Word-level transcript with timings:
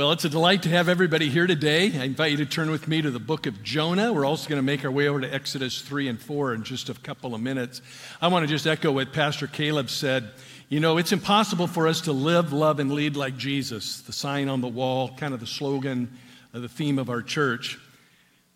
Well, 0.00 0.12
it's 0.12 0.24
a 0.24 0.30
delight 0.30 0.62
to 0.62 0.70
have 0.70 0.88
everybody 0.88 1.28
here 1.28 1.46
today. 1.46 1.92
I 2.00 2.04
invite 2.04 2.30
you 2.30 2.38
to 2.38 2.46
turn 2.46 2.70
with 2.70 2.88
me 2.88 3.02
to 3.02 3.10
the 3.10 3.18
book 3.18 3.44
of 3.44 3.62
Jonah. 3.62 4.14
We're 4.14 4.24
also 4.24 4.48
going 4.48 4.58
to 4.58 4.62
make 4.62 4.82
our 4.82 4.90
way 4.90 5.08
over 5.08 5.20
to 5.20 5.30
Exodus 5.30 5.82
3 5.82 6.08
and 6.08 6.18
4 6.18 6.54
in 6.54 6.62
just 6.62 6.88
a 6.88 6.94
couple 6.94 7.34
of 7.34 7.42
minutes. 7.42 7.82
I 8.18 8.28
want 8.28 8.44
to 8.44 8.46
just 8.46 8.66
echo 8.66 8.92
what 8.92 9.12
Pastor 9.12 9.46
Caleb 9.46 9.90
said. 9.90 10.30
You 10.70 10.80
know, 10.80 10.96
it's 10.96 11.12
impossible 11.12 11.66
for 11.66 11.86
us 11.86 12.00
to 12.02 12.12
live, 12.12 12.50
love, 12.50 12.80
and 12.80 12.90
lead 12.90 13.14
like 13.14 13.36
Jesus, 13.36 14.00
the 14.00 14.14
sign 14.14 14.48
on 14.48 14.62
the 14.62 14.68
wall, 14.68 15.14
kind 15.18 15.34
of 15.34 15.40
the 15.40 15.46
slogan, 15.46 16.16
the 16.52 16.66
theme 16.66 16.98
of 16.98 17.10
our 17.10 17.20
church, 17.20 17.78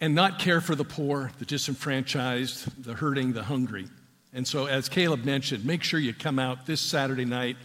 and 0.00 0.14
not 0.14 0.38
care 0.38 0.62
for 0.62 0.74
the 0.74 0.82
poor, 0.82 1.30
the 1.40 1.44
disenfranchised, 1.44 2.82
the 2.82 2.94
hurting, 2.94 3.34
the 3.34 3.42
hungry. 3.42 3.86
And 4.32 4.48
so, 4.48 4.64
as 4.64 4.88
Caleb 4.88 5.26
mentioned, 5.26 5.66
make 5.66 5.82
sure 5.82 6.00
you 6.00 6.14
come 6.14 6.38
out 6.38 6.64
this 6.64 6.80
Saturday 6.80 7.26
night 7.26 7.58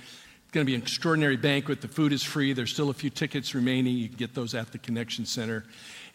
going 0.52 0.66
to 0.66 0.70
be 0.70 0.73
an 0.73 0.81
extraordinary 0.81 1.38
banquet. 1.38 1.80
The 1.80 1.88
food 1.88 2.12
is 2.12 2.23
free. 2.23 2.53
There's 2.53 2.71
still 2.71 2.89
a 2.89 2.94
few 2.94 3.12
tickets 3.12 3.53
remaining. 3.53 3.95
You 3.95 4.08
can 4.08 4.17
get 4.17 4.34
those 4.34 4.55
at 4.55 4.72
the 4.72 4.80
Connection 4.80 5.25
Center. 5.25 5.64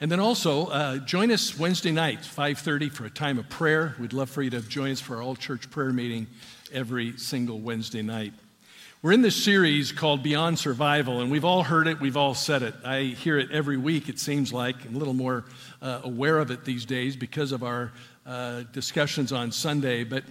And 0.00 0.10
then 0.10 0.18
also, 0.18 0.66
uh, 0.66 0.98
join 0.98 1.30
us 1.30 1.56
Wednesday 1.56 1.92
night, 1.92 2.20
5.30 2.22 2.91
for 2.91 3.04
a 3.04 3.10
time 3.10 3.38
of 3.38 3.48
prayer. 3.48 3.94
We'd 4.00 4.12
love 4.12 4.28
for 4.28 4.42
you 4.42 4.50
to 4.50 4.60
join 4.60 4.91
us 4.91 5.00
for 5.00 5.16
our 5.16 5.22
all-church 5.22 5.70
prayer 5.70 5.92
meeting 5.92 6.26
every 6.72 7.16
single 7.16 7.60
Wednesday 7.60 8.02
night. 8.02 8.32
We're 9.02 9.12
in 9.12 9.22
this 9.22 9.41
series 9.41 9.92
called 9.92 10.24
Beyond 10.24 10.58
Survival, 10.58 11.20
and 11.20 11.30
we've 11.30 11.44
all 11.44 11.62
heard 11.62 11.86
it, 11.86 12.00
we've 12.00 12.16
all 12.16 12.34
said 12.34 12.62
it. 12.62 12.74
I 12.84 13.02
hear 13.02 13.38
it 13.38 13.52
every 13.52 13.76
week, 13.76 14.08
it 14.08 14.19
seems 14.19 14.52
like. 14.52 14.84
I'm 14.84 14.96
a 14.96 14.98
little 14.98 15.14
more 15.14 15.44
uh, 15.80 16.00
aware 16.02 16.38
of 16.38 16.50
it 16.50 16.64
these 16.64 16.84
days 16.84 17.14
because 17.14 17.52
of 17.52 17.62
our 17.62 17.92
uh, 18.26 18.62
discussions 18.72 19.30
on 19.30 19.52
Sunday. 19.52 20.02
But, 20.02 20.24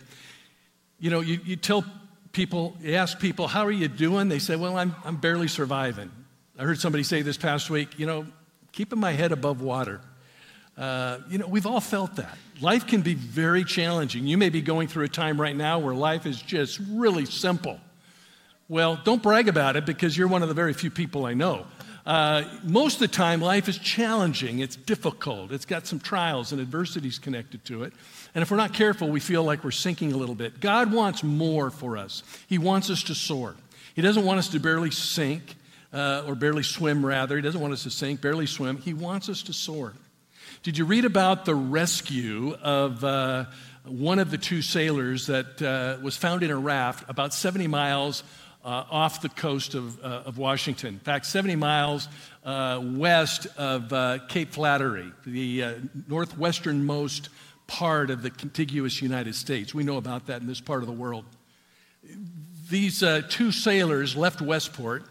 you 1.00 1.10
know, 1.10 1.22
you, 1.22 1.40
you 1.46 1.56
tell 1.56 1.86
people, 2.34 2.76
you 2.82 2.96
ask 2.96 3.20
people, 3.20 3.48
how 3.48 3.66
are 3.66 3.72
you 3.72 3.88
doing? 3.88 4.28
They 4.28 4.40
say, 4.40 4.56
well, 4.56 4.76
I'm, 4.76 4.96
I'm 5.06 5.16
barely 5.16 5.48
surviving. 5.48 6.12
I 6.60 6.64
heard 6.64 6.80
somebody 6.80 7.04
say 7.04 7.22
this 7.22 7.38
past 7.38 7.70
week, 7.70 7.98
you 7.98 8.06
know, 8.06 8.26
keeping 8.72 9.00
my 9.00 9.12
head 9.12 9.32
above 9.32 9.62
water. 9.62 10.02
Uh, 10.76 11.20
you 11.30 11.38
know, 11.38 11.48
we've 11.48 11.68
all 11.68 11.80
felt 11.80 12.16
that. 12.16 12.36
Life 12.60 12.88
can 12.88 13.02
be 13.02 13.14
very 13.14 13.64
challenging. 13.64 14.26
You 14.26 14.38
may 14.38 14.50
be 14.50 14.62
going 14.62 14.88
through 14.88 15.06
a 15.06 15.10
time 15.10 15.40
right 15.40 15.56
now 15.56 15.78
where 15.78 15.94
life 15.94 16.26
is 16.26 16.42
just 16.42 16.80
really 16.90 17.26
simple. 17.26 17.80
Well, 18.68 19.00
don't 19.04 19.22
brag 19.22 19.48
about 19.48 19.76
it 19.76 19.86
because 19.86 20.18
you're 20.18 20.28
one 20.28 20.42
of 20.42 20.48
the 20.48 20.56
very 20.56 20.74
few 20.74 20.90
people 20.90 21.26
I 21.28 21.36
know. 21.36 21.68
Uh, 22.06 22.44
most 22.64 22.96
of 22.96 23.00
the 23.00 23.08
time, 23.08 23.40
life 23.40 23.70
is 23.70 23.78
challenging, 23.78 24.60
it's 24.60 24.76
difficult, 24.76 25.54
it's 25.54 25.66
got 25.66 25.88
some 25.88 26.00
trials 26.00 26.52
and 26.52 26.60
adversities 26.60 27.18
connected 27.18 27.64
to 27.64 27.84
it. 27.84 27.94
And 28.36 28.42
if 28.42 28.52
we're 28.52 28.58
not 28.58 28.74
careful, 28.74 29.10
we 29.10 29.22
feel 29.22 29.44
like 29.44 29.64
we're 29.64 29.72
sinking 29.72 30.12
a 30.12 30.18
little 30.18 30.36
bit. 30.36 30.60
God 30.60 30.92
wants 30.92 31.24
more 31.24 31.70
for 31.70 31.98
us, 31.98 32.24
He 32.48 32.58
wants 32.58 32.90
us 32.90 33.04
to 33.04 33.16
soar. 33.16 33.56
He 33.96 34.02
doesn't 34.02 34.26
want 34.26 34.40
us 34.40 34.50
to 34.50 34.60
barely 34.60 34.92
sink, 34.92 35.56
uh, 35.94 36.24
or 36.28 36.36
barely 36.36 36.64
swim, 36.64 37.06
rather. 37.06 37.36
He 37.36 37.42
doesn't 37.42 37.62
want 37.62 37.74
us 37.74 37.84
to 37.84 37.92
sink, 37.92 38.22
barely 38.22 38.48
swim. 38.48 38.78
He 38.78 38.94
wants 38.94 39.30
us 39.30 39.44
to 39.44 39.54
soar. 39.54 39.94
Did 40.64 40.78
you 40.78 40.86
read 40.86 41.06
about 41.06 41.46
the 41.46 41.56
rescue 41.56 42.56
of 42.62 43.04
uh, 43.04 43.46
one 43.86 44.20
of 44.20 44.32
the 44.32 44.38
two 44.38 44.62
sailors 44.62 45.28
that 45.28 45.62
uh, 45.62 46.02
was 46.04 46.18
found 46.18 46.42
in 46.42 46.52
a 46.52 46.58
raft 46.58 47.08
about 47.10 47.34
70 47.34 47.68
miles 47.68 48.24
uh, 48.64 48.86
off 48.90 49.22
the 49.22 49.30
coast 49.30 49.76
of, 49.76 50.04
uh, 50.04 50.24
of 50.26 50.38
Washington? 50.38 50.96
In 50.96 51.00
fact, 51.00 51.26
70 51.26 51.56
miles 51.56 52.08
uh, 52.44 52.80
west 52.84 53.48
of 53.58 53.92
uh, 53.92 54.20
Cape 54.30 54.52
Flattery, 54.52 55.12
the 55.26 55.64
uh, 55.64 55.74
northwesternmost 56.10 57.30
part 57.68 58.10
of 58.10 58.22
the 58.22 58.30
contiguous 58.30 59.02
United 59.02 59.36
States. 59.36 59.74
We 59.74 59.84
know 59.84 59.98
about 59.98 60.28
that 60.28 60.42
in 60.42 60.48
this 60.48 60.62
part 60.62 60.82
of 60.82 60.88
the 60.88 60.94
world. 60.94 61.26
These 62.70 63.04
uh, 63.04 63.22
two 63.30 63.52
sailors 63.52 64.16
left 64.16 64.42
Westport 64.42 65.06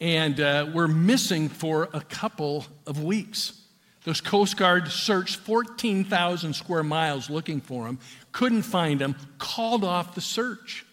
and 0.00 0.38
were 0.72 0.88
missing 0.88 1.50
for 1.50 1.90
a 1.92 2.00
couple 2.00 2.64
of 2.86 3.02
weeks. 3.02 3.60
Those 4.04 4.20
Coast 4.20 4.56
Guard 4.56 4.88
searched 4.88 5.36
14,000 5.36 6.54
square 6.54 6.82
miles 6.82 7.28
looking 7.28 7.60
for 7.60 7.84
them, 7.84 7.98
couldn't 8.32 8.62
find 8.62 8.98
them, 9.00 9.14
called 9.38 9.84
off 9.84 10.14
the 10.14 10.22
search. 10.22 10.86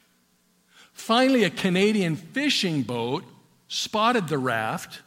Finally, 0.97 1.43
a 1.43 1.49
Canadian 1.49 2.15
fishing 2.15 2.81
boat 2.81 3.23
spotted 3.67 4.27
the 4.27 4.37
raft 4.37 5.01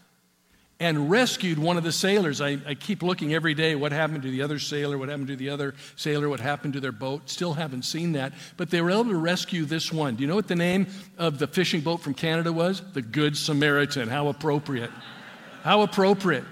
and 0.78 1.10
rescued 1.10 1.58
one 1.58 1.76
of 1.76 1.82
the 1.82 1.92
sailors. 1.92 2.40
I, 2.40 2.58
I, 2.66 2.74
keep 2.74 3.02
looking 3.02 3.34
every 3.34 3.52
day 3.52 3.74
what 3.74 3.92
happened 3.92 4.22
to 4.22 4.30
the 4.30 4.40
other 4.40 4.58
sailor, 4.58 4.96
what 4.96 5.10
happened 5.10 5.26
to 5.26 5.36
the 5.36 5.50
other 5.50 5.74
sailor, 5.96 6.28
what 6.28 6.40
happened 6.40 6.72
to 6.74 6.80
their 6.80 6.92
boat. 6.92 7.28
Still 7.28 7.52
haven't 7.52 7.82
seen 7.82 8.12
that. 8.12 8.32
But 8.56 8.70
they 8.70 8.80
were 8.80 8.92
able 8.92 9.06
to 9.06 9.16
rescue 9.16 9.64
this 9.64 9.92
one. 9.92 10.14
Do 10.14 10.22
you 10.22 10.28
know 10.28 10.36
what 10.36 10.48
the 10.48 10.56
name 10.56 10.86
of 11.18 11.38
the 11.38 11.48
fishing 11.48 11.82
boat 11.82 12.00
from 12.00 12.14
Canada 12.14 12.52
was? 12.52 12.80
The 12.92 13.02
Good 13.02 13.36
Samaritan. 13.36 14.08
How 14.08 14.28
appropriate. 14.28 14.90
How 15.64 15.82
appropriate. 15.82 16.44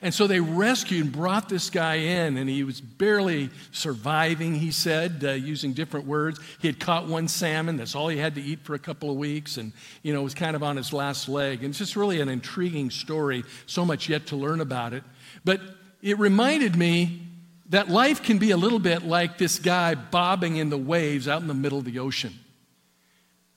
And 0.00 0.14
so 0.14 0.28
they 0.28 0.38
rescued 0.38 1.04
and 1.06 1.12
brought 1.12 1.48
this 1.48 1.70
guy 1.70 1.96
in, 1.96 2.36
and 2.36 2.48
he 2.48 2.62
was 2.62 2.80
barely 2.80 3.50
surviving, 3.72 4.54
he 4.54 4.70
said, 4.70 5.24
uh, 5.24 5.32
using 5.32 5.72
different 5.72 6.06
words. 6.06 6.38
He 6.60 6.68
had 6.68 6.78
caught 6.78 7.08
one 7.08 7.26
salmon. 7.26 7.76
That's 7.76 7.96
all 7.96 8.06
he 8.06 8.16
had 8.16 8.36
to 8.36 8.42
eat 8.42 8.60
for 8.62 8.74
a 8.74 8.78
couple 8.78 9.10
of 9.10 9.16
weeks, 9.16 9.56
and, 9.56 9.72
you 10.04 10.12
know, 10.12 10.22
was 10.22 10.34
kind 10.34 10.54
of 10.54 10.62
on 10.62 10.76
his 10.76 10.92
last 10.92 11.28
leg. 11.28 11.64
And 11.64 11.70
it's 11.70 11.78
just 11.78 11.96
really 11.96 12.20
an 12.20 12.28
intriguing 12.28 12.90
story, 12.90 13.42
so 13.66 13.84
much 13.84 14.08
yet 14.08 14.26
to 14.28 14.36
learn 14.36 14.60
about 14.60 14.92
it. 14.92 15.02
But 15.44 15.60
it 16.00 16.16
reminded 16.20 16.76
me 16.76 17.22
that 17.70 17.88
life 17.88 18.22
can 18.22 18.38
be 18.38 18.52
a 18.52 18.56
little 18.56 18.78
bit 18.78 19.02
like 19.02 19.36
this 19.36 19.58
guy 19.58 19.96
bobbing 19.96 20.56
in 20.56 20.70
the 20.70 20.78
waves 20.78 21.26
out 21.26 21.42
in 21.42 21.48
the 21.48 21.54
middle 21.54 21.78
of 21.78 21.84
the 21.84 21.98
ocean. 21.98 22.34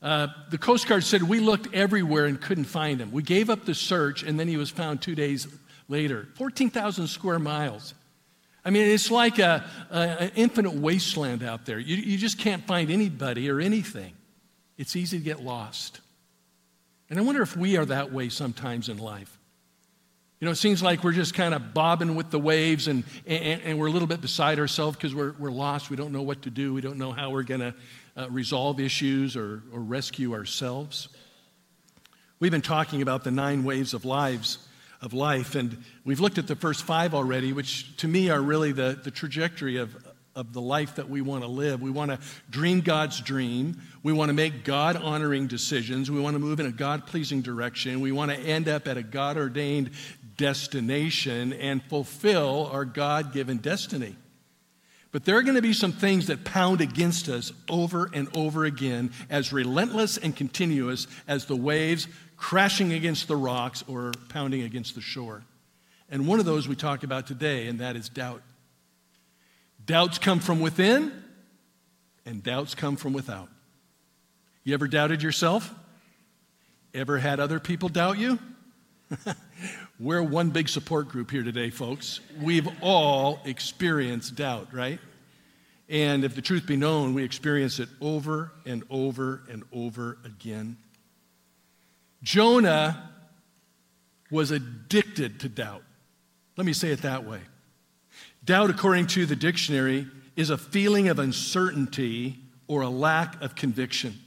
Uh, 0.01 0.27
the 0.49 0.57
Coast 0.57 0.87
Guard 0.87 1.03
said, 1.03 1.21
We 1.21 1.39
looked 1.39 1.71
everywhere 1.73 2.25
and 2.25 2.41
couldn't 2.41 2.63
find 2.63 2.99
him. 2.99 3.11
We 3.11 3.21
gave 3.21 3.51
up 3.51 3.65
the 3.65 3.75
search, 3.75 4.23
and 4.23 4.39
then 4.39 4.47
he 4.47 4.57
was 4.57 4.71
found 4.71 5.03
two 5.03 5.13
days 5.13 5.47
later. 5.91 6.27
14,000 6.35 7.07
square 7.07 7.37
miles. 7.37 7.93
I 8.63 8.69
mean, 8.69 8.87
it's 8.87 9.11
like 9.11 9.37
a, 9.39 9.63
an 9.89 10.31
infinite 10.35 10.73
wasteland 10.73 11.43
out 11.43 11.65
there. 11.65 11.79
You, 11.79 11.97
you 11.97 12.17
just 12.17 12.39
can't 12.39 12.65
find 12.65 12.89
anybody 12.89 13.49
or 13.49 13.59
anything. 13.59 14.13
It's 14.77 14.95
easy 14.95 15.19
to 15.19 15.23
get 15.23 15.43
lost. 15.43 15.99
And 17.09 17.19
I 17.19 17.23
wonder 17.23 17.41
if 17.41 17.57
we 17.57 17.77
are 17.77 17.85
that 17.85 18.11
way 18.13 18.29
sometimes 18.29 18.87
in 18.87 18.97
life. 18.97 19.37
You 20.39 20.45
know, 20.45 20.51
it 20.51 20.55
seems 20.55 20.81
like 20.81 21.03
we're 21.03 21.11
just 21.11 21.35
kind 21.35 21.53
of 21.53 21.73
bobbing 21.73 22.15
with 22.15 22.31
the 22.31 22.39
waves 22.39 22.87
and, 22.87 23.03
and, 23.27 23.61
and 23.61 23.79
we're 23.79 23.87
a 23.87 23.91
little 23.91 24.07
bit 24.07 24.21
beside 24.21 24.57
ourselves 24.57 24.95
because 24.97 25.13
we're, 25.13 25.33
we're 25.37 25.51
lost. 25.51 25.89
We 25.91 25.97
don't 25.97 26.11
know 26.11 26.23
what 26.23 26.43
to 26.43 26.49
do. 26.49 26.73
We 26.73 26.81
don't 26.81 26.97
know 26.97 27.11
how 27.11 27.29
we're 27.29 27.43
going 27.43 27.59
to 27.59 27.75
uh, 28.17 28.27
resolve 28.29 28.79
issues 28.79 29.35
or, 29.35 29.61
or 29.71 29.79
rescue 29.79 30.33
ourselves. 30.33 31.09
We've 32.39 32.51
been 32.51 32.61
talking 32.61 33.03
about 33.03 33.23
the 33.23 33.29
nine 33.29 33.63
waves 33.63 33.93
of 33.93 34.03
lives 34.03 34.57
of 35.01 35.13
life. 35.13 35.55
And 35.55 35.83
we've 36.05 36.19
looked 36.19 36.37
at 36.37 36.47
the 36.47 36.55
first 36.55 36.83
five 36.83 37.13
already, 37.13 37.53
which 37.53 37.97
to 37.97 38.07
me 38.07 38.29
are 38.29 38.41
really 38.41 38.71
the, 38.71 38.99
the 39.03 39.11
trajectory 39.11 39.77
of, 39.77 39.95
of 40.35 40.53
the 40.53 40.61
life 40.61 40.95
that 40.95 41.09
we 41.09 41.21
want 41.21 41.43
to 41.43 41.49
live. 41.49 41.81
We 41.81 41.91
want 41.91 42.11
to 42.11 42.19
dream 42.49 42.81
God's 42.81 43.19
dream. 43.19 43.81
We 44.03 44.13
want 44.13 44.29
to 44.29 44.33
make 44.33 44.63
God 44.63 44.95
honoring 44.95 45.47
decisions. 45.47 46.11
We 46.11 46.19
want 46.19 46.35
to 46.35 46.39
move 46.39 46.59
in 46.59 46.67
a 46.67 46.71
God 46.71 47.07
pleasing 47.07 47.41
direction. 47.41 47.99
We 47.99 48.11
want 48.11 48.31
to 48.31 48.37
end 48.37 48.67
up 48.67 48.87
at 48.87 48.97
a 48.97 49.03
God 49.03 49.37
ordained 49.37 49.91
destination 50.37 51.53
and 51.53 51.83
fulfill 51.83 52.69
our 52.71 52.85
God 52.85 53.33
given 53.33 53.57
destiny. 53.57 54.15
But 55.11 55.25
there 55.25 55.37
are 55.37 55.41
going 55.41 55.55
to 55.55 55.61
be 55.61 55.73
some 55.73 55.91
things 55.91 56.27
that 56.27 56.45
pound 56.45 56.79
against 56.79 57.27
us 57.27 57.51
over 57.69 58.09
and 58.13 58.29
over 58.35 58.63
again, 58.63 59.11
as 59.29 59.51
relentless 59.51 60.17
and 60.17 60.35
continuous 60.35 61.07
as 61.27 61.45
the 61.45 61.55
waves 61.55 62.07
crashing 62.37 62.93
against 62.93 63.27
the 63.27 63.35
rocks 63.35 63.83
or 63.87 64.11
pounding 64.29 64.63
against 64.63 64.95
the 64.95 65.01
shore. 65.01 65.43
And 66.09 66.27
one 66.27 66.39
of 66.39 66.45
those 66.45 66.67
we 66.67 66.75
talk 66.75 67.03
about 67.03 67.27
today, 67.27 67.67
and 67.67 67.79
that 67.79 67.95
is 67.95 68.09
doubt. 68.09 68.41
Doubts 69.85 70.17
come 70.17 70.39
from 70.39 70.59
within, 70.59 71.11
and 72.25 72.41
doubts 72.41 72.73
come 72.73 72.95
from 72.95 73.13
without. 73.13 73.49
You 74.63 74.73
ever 74.73 74.87
doubted 74.87 75.21
yourself? 75.21 75.73
Ever 76.93 77.17
had 77.17 77.39
other 77.39 77.59
people 77.59 77.89
doubt 77.89 78.17
you? 78.17 78.39
We're 80.01 80.23
one 80.23 80.49
big 80.49 80.67
support 80.67 81.09
group 81.09 81.29
here 81.29 81.43
today, 81.43 81.69
folks. 81.69 82.21
We've 82.41 82.67
all 82.81 83.39
experienced 83.45 84.33
doubt, 84.33 84.73
right? 84.73 84.97
And 85.89 86.23
if 86.23 86.33
the 86.33 86.41
truth 86.41 86.65
be 86.65 86.75
known, 86.75 87.13
we 87.13 87.23
experience 87.23 87.77
it 87.77 87.87
over 88.01 88.51
and 88.65 88.83
over 88.89 89.43
and 89.47 89.61
over 89.71 90.17
again. 90.25 90.77
Jonah 92.23 93.11
was 94.31 94.49
addicted 94.49 95.39
to 95.41 95.49
doubt. 95.49 95.83
Let 96.57 96.65
me 96.65 96.73
say 96.73 96.89
it 96.89 97.03
that 97.03 97.23
way. 97.23 97.41
Doubt, 98.43 98.71
according 98.71 99.05
to 99.07 99.27
the 99.27 99.35
dictionary, 99.35 100.07
is 100.35 100.49
a 100.49 100.57
feeling 100.57 101.09
of 101.09 101.19
uncertainty 101.19 102.39
or 102.65 102.81
a 102.81 102.89
lack 102.89 103.39
of 103.39 103.53
conviction. 103.53 104.17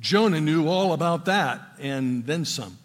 Jonah 0.00 0.40
knew 0.40 0.66
all 0.66 0.94
about 0.94 1.26
that 1.26 1.60
and 1.78 2.26
then 2.26 2.44
some. 2.44 2.76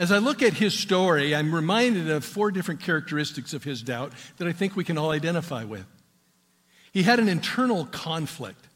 As 0.00 0.10
I 0.10 0.16
look 0.16 0.42
at 0.42 0.54
his 0.54 0.72
story, 0.72 1.34
I'm 1.34 1.54
reminded 1.54 2.10
of 2.10 2.24
four 2.24 2.50
different 2.50 2.80
characteristics 2.80 3.52
of 3.52 3.64
his 3.64 3.82
doubt 3.82 4.14
that 4.38 4.48
I 4.48 4.52
think 4.52 4.74
we 4.74 4.82
can 4.82 4.96
all 4.96 5.10
identify 5.10 5.62
with. 5.62 5.84
He 6.90 7.02
had 7.02 7.20
an 7.20 7.28
internal 7.28 7.84
conflict. 7.84 8.66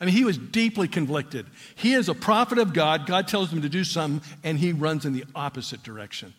I 0.00 0.06
mean, 0.06 0.14
he 0.14 0.24
was 0.24 0.38
deeply 0.38 0.88
conflicted. 0.88 1.44
He 1.74 1.92
is 1.92 2.08
a 2.08 2.14
prophet 2.14 2.56
of 2.58 2.72
God. 2.72 3.06
God 3.06 3.28
tells 3.28 3.52
him 3.52 3.60
to 3.60 3.68
do 3.68 3.84
something, 3.84 4.26
and 4.42 4.58
he 4.58 4.72
runs 4.72 5.04
in 5.04 5.12
the 5.12 5.26
opposite 5.34 5.82
direction. 5.82 6.32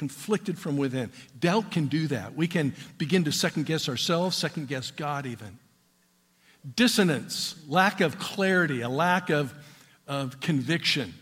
conflicted 0.00 0.58
from 0.58 0.78
within. 0.78 1.10
Doubt 1.38 1.70
can 1.70 1.86
do 1.86 2.06
that. 2.06 2.34
We 2.34 2.48
can 2.48 2.74
begin 2.96 3.24
to 3.24 3.32
second 3.32 3.66
guess 3.66 3.86
ourselves, 3.86 4.34
second 4.34 4.66
guess 4.66 4.90
God 4.90 5.26
even. 5.26 5.58
Dissonance, 6.74 7.54
lack 7.68 8.00
of 8.00 8.18
clarity, 8.18 8.80
a 8.80 8.88
lack 8.88 9.28
of, 9.28 9.52
of 10.08 10.40
conviction, 10.40 11.12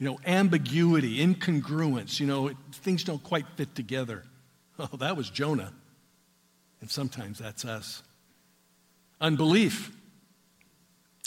you 0.00 0.06
know, 0.06 0.18
ambiguity, 0.26 1.18
incongruence, 1.18 2.18
you 2.18 2.26
know, 2.26 2.50
things 2.72 3.04
don't 3.04 3.22
quite 3.22 3.46
fit 3.56 3.74
together. 3.76 4.24
Oh, 4.82 4.96
that 4.96 5.14
was 5.14 5.28
Jonah. 5.28 5.74
And 6.80 6.90
sometimes 6.90 7.38
that's 7.38 7.66
us. 7.66 8.02
Unbelief. 9.20 9.92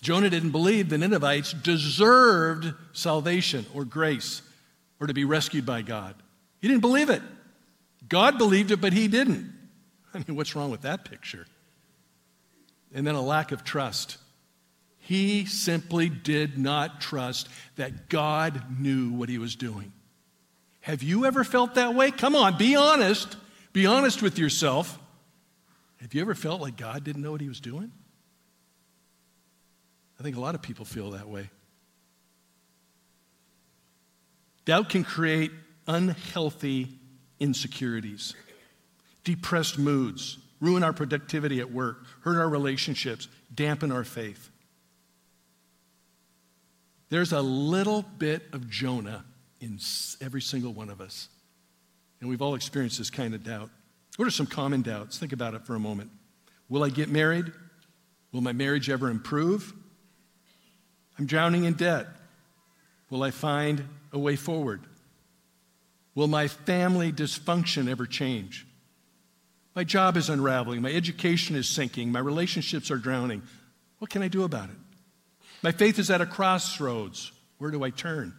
Jonah 0.01 0.31
didn't 0.31 0.49
believe 0.49 0.89
the 0.89 0.97
Ninevites 0.97 1.53
deserved 1.53 2.73
salvation 2.93 3.67
or 3.75 3.85
grace 3.85 4.41
or 4.99 5.05
to 5.05 5.13
be 5.13 5.23
rescued 5.23 5.67
by 5.67 5.83
God. 5.83 6.15
He 6.61 6.67
didn't 6.67 6.81
believe 6.81 7.11
it. 7.11 7.21
God 8.09 8.39
believed 8.39 8.71
it, 8.71 8.81
but 8.81 8.91
he 8.91 9.07
didn't. 9.07 9.53
I 10.15 10.23
mean, 10.27 10.35
what's 10.35 10.55
wrong 10.55 10.71
with 10.71 10.81
that 10.81 11.05
picture? 11.05 11.45
And 12.91 13.05
then 13.05 13.13
a 13.13 13.21
lack 13.21 13.51
of 13.51 13.63
trust. 13.63 14.17
He 15.05 15.45
simply 15.45 16.07
did 16.07 16.57
not 16.57 17.01
trust 17.01 17.49
that 17.75 18.07
God 18.07 18.79
knew 18.79 19.11
what 19.11 19.27
he 19.27 19.37
was 19.37 19.55
doing. 19.55 19.91
Have 20.79 21.03
you 21.03 21.25
ever 21.25 21.43
felt 21.43 21.75
that 21.75 21.93
way? 21.93 22.09
Come 22.09 22.37
on, 22.37 22.57
be 22.57 22.77
honest. 22.77 23.35
Be 23.73 23.85
honest 23.85 24.21
with 24.21 24.39
yourself. 24.39 24.97
Have 25.99 26.13
you 26.13 26.21
ever 26.21 26.33
felt 26.35 26.61
like 26.61 26.77
God 26.77 27.03
didn't 27.03 27.21
know 27.21 27.31
what 27.31 27.41
he 27.41 27.49
was 27.49 27.59
doing? 27.59 27.91
I 30.17 30.23
think 30.23 30.37
a 30.37 30.39
lot 30.39 30.55
of 30.55 30.61
people 30.61 30.85
feel 30.85 31.11
that 31.11 31.27
way. 31.27 31.49
Doubt 34.63 34.87
can 34.87 35.03
create 35.03 35.51
unhealthy 35.85 36.97
insecurities, 37.41 38.35
depressed 39.25 39.77
moods, 39.77 40.37
ruin 40.61 40.81
our 40.81 40.93
productivity 40.93 41.59
at 41.59 41.73
work, 41.73 42.05
hurt 42.21 42.39
our 42.39 42.47
relationships, 42.47 43.27
dampen 43.53 43.91
our 43.91 44.05
faith. 44.05 44.49
There's 47.13 47.31
a 47.31 47.43
little 47.43 48.01
bit 48.01 48.41
of 48.53 48.67
Jonah 48.71 49.23
in 49.61 49.77
every 50.19 50.41
single 50.41 50.73
one 50.73 50.89
of 50.89 50.99
us. 50.99 51.29
And 52.19 52.27
we've 52.27 52.41
all 52.41 52.55
experienced 52.55 52.97
this 52.97 53.11
kind 53.11 53.35
of 53.35 53.43
doubt. 53.43 53.69
What 54.15 54.27
are 54.27 54.31
some 54.31 54.47
common 54.47 54.81
doubts? 54.81 55.19
Think 55.19 55.31
about 55.31 55.53
it 55.53 55.63
for 55.63 55.75
a 55.75 55.79
moment. 55.79 56.09
Will 56.69 56.83
I 56.83 56.89
get 56.89 57.09
married? 57.09 57.51
Will 58.31 58.41
my 58.41 58.51
marriage 58.51 58.89
ever 58.89 59.11
improve? 59.11 59.73
I'm 61.19 61.27
drowning 61.27 61.65
in 61.65 61.73
debt. 61.73 62.07
Will 63.11 63.21
I 63.21 63.29
find 63.29 63.87
a 64.11 64.17
way 64.17 64.35
forward? 64.35 64.81
Will 66.15 66.25
my 66.27 66.47
family 66.47 67.11
dysfunction 67.11 67.87
ever 67.87 68.07
change? 68.07 68.65
My 69.75 69.83
job 69.83 70.17
is 70.17 70.29
unraveling. 70.29 70.81
My 70.81 70.91
education 70.91 71.55
is 71.55 71.69
sinking. 71.69 72.11
My 72.11 72.21
relationships 72.21 72.89
are 72.89 72.97
drowning. 72.97 73.43
What 73.99 74.09
can 74.09 74.23
I 74.23 74.29
do 74.29 74.45
about 74.45 74.71
it? 74.71 74.77
My 75.63 75.71
faith 75.71 75.97
is 75.97 76.11
at 76.11 76.21
a 76.21 76.25
crossroads. 76.25 77.31
Where 77.57 77.71
do 77.71 77.83
I 77.83 77.89
turn? 77.89 78.33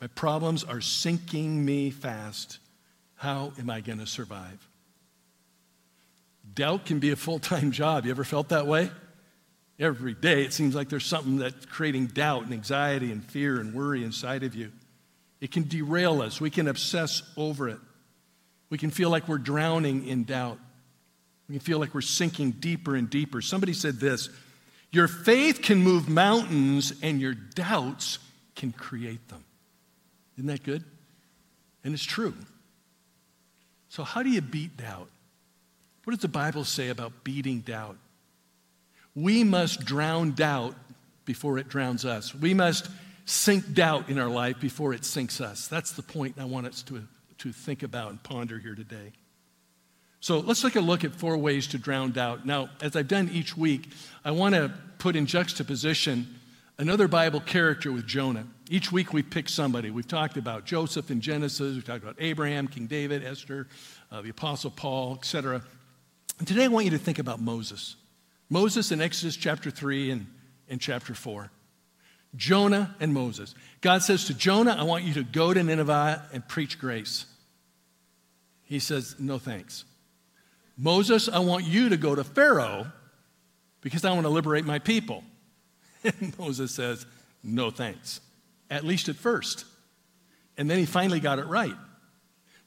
My 0.00 0.08
problems 0.08 0.64
are 0.64 0.80
sinking 0.80 1.64
me 1.64 1.90
fast. 1.90 2.58
How 3.14 3.52
am 3.58 3.70
I 3.70 3.80
going 3.80 4.00
to 4.00 4.06
survive? 4.06 4.68
Doubt 6.54 6.86
can 6.86 6.98
be 6.98 7.10
a 7.10 7.16
full 7.16 7.38
time 7.38 7.70
job. 7.72 8.04
You 8.04 8.10
ever 8.10 8.24
felt 8.24 8.50
that 8.50 8.66
way? 8.66 8.90
Every 9.78 10.14
day 10.14 10.42
it 10.42 10.52
seems 10.52 10.74
like 10.74 10.88
there's 10.88 11.06
something 11.06 11.38
that's 11.38 11.66
creating 11.66 12.06
doubt 12.06 12.44
and 12.44 12.52
anxiety 12.52 13.12
and 13.12 13.24
fear 13.24 13.60
and 13.60 13.72
worry 13.72 14.02
inside 14.02 14.42
of 14.42 14.56
you. 14.56 14.72
It 15.40 15.52
can 15.52 15.68
derail 15.68 16.20
us. 16.20 16.40
We 16.40 16.50
can 16.50 16.66
obsess 16.66 17.22
over 17.36 17.68
it. 17.68 17.78
We 18.70 18.78
can 18.78 18.90
feel 18.90 19.08
like 19.08 19.28
we're 19.28 19.38
drowning 19.38 20.08
in 20.08 20.24
doubt. 20.24 20.58
We 21.48 21.54
can 21.54 21.60
feel 21.60 21.78
like 21.78 21.94
we're 21.94 22.00
sinking 22.00 22.52
deeper 22.52 22.96
and 22.96 23.08
deeper. 23.08 23.40
Somebody 23.40 23.72
said 23.72 24.00
this 24.00 24.30
Your 24.90 25.08
faith 25.08 25.62
can 25.62 25.78
move 25.78 26.08
mountains, 26.08 26.94
and 27.02 27.20
your 27.20 27.34
doubts 27.34 28.18
can 28.54 28.72
create 28.72 29.28
them. 29.28 29.44
Isn't 30.36 30.46
that 30.48 30.62
good? 30.62 30.84
And 31.84 31.94
it's 31.94 32.04
true. 32.04 32.34
So, 33.88 34.04
how 34.04 34.22
do 34.22 34.30
you 34.30 34.40
beat 34.40 34.76
doubt? 34.76 35.08
What 36.04 36.14
does 36.14 36.22
the 36.22 36.28
Bible 36.28 36.64
say 36.64 36.88
about 36.88 37.24
beating 37.24 37.60
doubt? 37.60 37.96
We 39.14 39.44
must 39.44 39.84
drown 39.84 40.32
doubt 40.32 40.74
before 41.24 41.58
it 41.58 41.68
drowns 41.68 42.04
us. 42.04 42.34
We 42.34 42.54
must 42.54 42.88
sink 43.26 43.74
doubt 43.74 44.08
in 44.08 44.18
our 44.18 44.28
life 44.28 44.58
before 44.60 44.94
it 44.94 45.04
sinks 45.04 45.40
us. 45.40 45.68
That's 45.68 45.92
the 45.92 46.02
point 46.02 46.36
I 46.38 46.46
want 46.46 46.66
us 46.66 46.82
to, 46.84 47.02
to 47.38 47.52
think 47.52 47.82
about 47.82 48.10
and 48.10 48.22
ponder 48.22 48.58
here 48.58 48.74
today. 48.74 49.12
So 50.20 50.40
let's 50.40 50.60
take 50.60 50.76
a 50.76 50.80
look 50.80 51.04
at 51.04 51.14
four 51.14 51.36
ways 51.36 51.68
to 51.68 51.78
drown 51.78 52.12
doubt. 52.12 52.44
Now, 52.44 52.70
as 52.80 52.96
I've 52.96 53.08
done 53.08 53.30
each 53.32 53.56
week, 53.56 53.88
I 54.24 54.32
want 54.32 54.54
to 54.54 54.72
put 54.98 55.14
in 55.14 55.26
juxtaposition 55.26 56.38
another 56.76 57.08
Bible 57.08 57.40
character 57.40 57.92
with 57.92 58.06
Jonah. 58.06 58.46
Each 58.68 58.90
week 58.90 59.12
we 59.12 59.22
pick 59.22 59.48
somebody. 59.48 59.90
We've 59.90 60.08
talked 60.08 60.36
about 60.36 60.64
Joseph 60.64 61.10
in 61.10 61.20
Genesis, 61.20 61.74
we've 61.74 61.84
talked 61.84 62.02
about 62.02 62.16
Abraham, 62.18 62.66
King 62.68 62.86
David, 62.86 63.24
Esther, 63.24 63.68
uh, 64.10 64.22
the 64.22 64.30
Apostle 64.30 64.70
Paul, 64.70 65.14
etc. 65.14 65.62
And 66.38 66.46
today 66.46 66.64
I 66.64 66.68
want 66.68 66.84
you 66.84 66.90
to 66.92 66.98
think 66.98 67.18
about 67.18 67.40
Moses. 67.40 67.96
Moses 68.50 68.92
in 68.92 69.00
Exodus 69.00 69.36
chapter 69.36 69.70
3 69.70 70.10
and, 70.10 70.26
and 70.68 70.80
chapter 70.80 71.14
4. 71.14 71.50
Jonah 72.36 72.94
and 73.00 73.14
Moses. 73.14 73.54
God 73.80 74.02
says 74.02 74.26
to 74.26 74.34
Jonah, 74.34 74.76
I 74.78 74.82
want 74.82 75.04
you 75.04 75.14
to 75.14 75.24
go 75.24 75.54
to 75.54 75.62
Nineveh 75.62 76.28
and 76.32 76.46
preach 76.46 76.78
grace. 76.78 77.24
He 78.64 78.78
says, 78.78 79.16
No 79.18 79.38
thanks. 79.38 79.84
Moses, 80.78 81.28
I 81.28 81.40
want 81.40 81.64
you 81.64 81.88
to 81.88 81.96
go 81.96 82.14
to 82.14 82.22
Pharaoh 82.22 82.86
because 83.80 84.04
I 84.04 84.12
want 84.12 84.22
to 84.22 84.30
liberate 84.30 84.64
my 84.64 84.78
people. 84.78 85.24
And 86.04 86.38
Moses 86.38 86.72
says, 86.72 87.04
No 87.42 87.70
thanks, 87.70 88.20
at 88.70 88.84
least 88.84 89.08
at 89.08 89.16
first. 89.16 89.64
And 90.56 90.70
then 90.70 90.78
he 90.78 90.86
finally 90.86 91.18
got 91.18 91.40
it 91.40 91.46
right. 91.46 91.74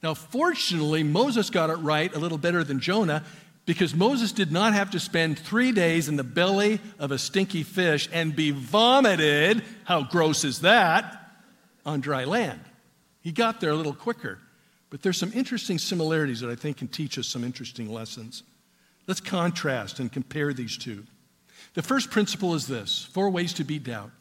Now, 0.03 0.13
fortunately, 0.13 1.03
Moses 1.03 1.49
got 1.49 1.69
it 1.69 1.75
right 1.75 2.13
a 2.13 2.19
little 2.19 2.37
better 2.37 2.63
than 2.65 2.81
Jonah 2.81 3.23
because 3.65 3.95
Moses 3.95 4.33
did 4.33 4.51
not 4.51 4.73
have 4.73 4.91
to 4.91 4.99
spend 4.99 5.39
three 5.39 5.71
days 5.71 6.09
in 6.09 6.17
the 6.17 6.23
belly 6.23 6.81
of 6.99 7.11
a 7.11 7.17
stinky 7.17 7.63
fish 7.63 8.09
and 8.11 8.35
be 8.35 8.51
vomited, 8.51 9.63
how 9.85 10.03
gross 10.03 10.43
is 10.43 10.59
that, 10.61 11.31
on 11.85 12.01
dry 12.01 12.25
land. 12.25 12.59
He 13.21 13.31
got 13.31 13.61
there 13.61 13.69
a 13.69 13.75
little 13.75 13.93
quicker. 13.93 14.39
But 14.91 15.01
there's 15.01 15.17
some 15.17 15.31
interesting 15.33 15.79
similarities 15.79 16.41
that 16.41 16.51
I 16.51 16.55
think 16.55 16.77
can 16.77 16.89
teach 16.89 17.17
us 17.17 17.25
some 17.25 17.43
interesting 17.43 17.91
lessons. 17.91 18.43
Let's 19.07 19.21
contrast 19.21 19.99
and 19.99 20.11
compare 20.11 20.53
these 20.53 20.77
two. 20.77 21.05
The 21.73 21.81
first 21.81 22.11
principle 22.11 22.53
is 22.53 22.67
this 22.67 23.07
four 23.11 23.29
ways 23.29 23.53
to 23.53 23.63
beat 23.63 23.85
doubt. 23.85 24.11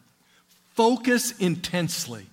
Focus 0.70 1.36
intensely. 1.38 2.24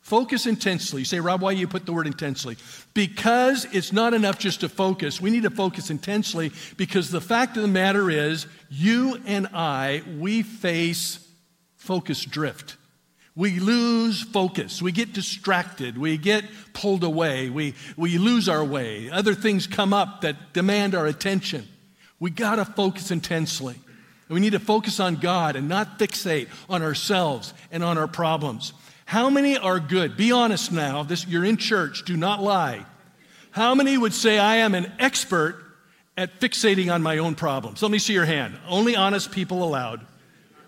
Focus 0.00 0.46
intensely. 0.46 1.00
You 1.00 1.04
say, 1.06 1.20
Rob, 1.20 1.40
why 1.40 1.54
do 1.54 1.60
you 1.60 1.68
put 1.68 1.86
the 1.86 1.92
word 1.92 2.06
intensely? 2.06 2.58
Because 2.92 3.66
it's 3.72 3.92
not 3.92 4.12
enough 4.12 4.38
just 4.38 4.60
to 4.60 4.68
focus. 4.68 5.20
We 5.20 5.30
need 5.30 5.44
to 5.44 5.50
focus 5.50 5.88
intensely 5.88 6.52
because 6.76 7.10
the 7.10 7.22
fact 7.22 7.56
of 7.56 7.62
the 7.62 7.68
matter 7.68 8.10
is, 8.10 8.46
you 8.68 9.18
and 9.26 9.46
I, 9.54 10.02
we 10.18 10.42
face 10.42 11.26
focus 11.76 12.22
drift. 12.22 12.76
We 13.36 13.58
lose 13.58 14.22
focus. 14.22 14.80
We 14.80 14.92
get 14.92 15.12
distracted. 15.12 15.98
We 15.98 16.16
get 16.16 16.44
pulled 16.72 17.02
away. 17.02 17.50
We, 17.50 17.74
we 17.96 18.16
lose 18.18 18.48
our 18.48 18.64
way. 18.64 19.10
Other 19.10 19.34
things 19.34 19.66
come 19.66 19.92
up 19.92 20.20
that 20.20 20.52
demand 20.52 20.94
our 20.94 21.06
attention. 21.06 21.66
We 22.20 22.30
got 22.30 22.56
to 22.56 22.64
focus 22.64 23.10
intensely. 23.10 23.76
We 24.28 24.40
need 24.40 24.52
to 24.52 24.60
focus 24.60 25.00
on 25.00 25.16
God 25.16 25.56
and 25.56 25.68
not 25.68 25.98
fixate 25.98 26.48
on 26.70 26.82
ourselves 26.82 27.52
and 27.70 27.82
on 27.84 27.98
our 27.98 28.08
problems. 28.08 28.72
How 29.04 29.28
many 29.28 29.58
are 29.58 29.80
good? 29.80 30.16
Be 30.16 30.32
honest 30.32 30.72
now. 30.72 31.02
This, 31.02 31.26
you're 31.26 31.44
in 31.44 31.56
church. 31.56 32.04
Do 32.04 32.16
not 32.16 32.42
lie. 32.42 32.86
How 33.50 33.74
many 33.74 33.98
would 33.98 34.14
say, 34.14 34.38
I 34.38 34.56
am 34.56 34.74
an 34.74 34.90
expert 34.98 35.62
at 36.16 36.40
fixating 36.40 36.92
on 36.92 37.02
my 37.02 37.18
own 37.18 37.34
problems? 37.34 37.82
Let 37.82 37.90
me 37.90 37.98
see 37.98 38.14
your 38.14 38.24
hand. 38.24 38.56
Only 38.66 38.96
honest 38.96 39.30
people 39.30 39.62
allowed. 39.62 40.06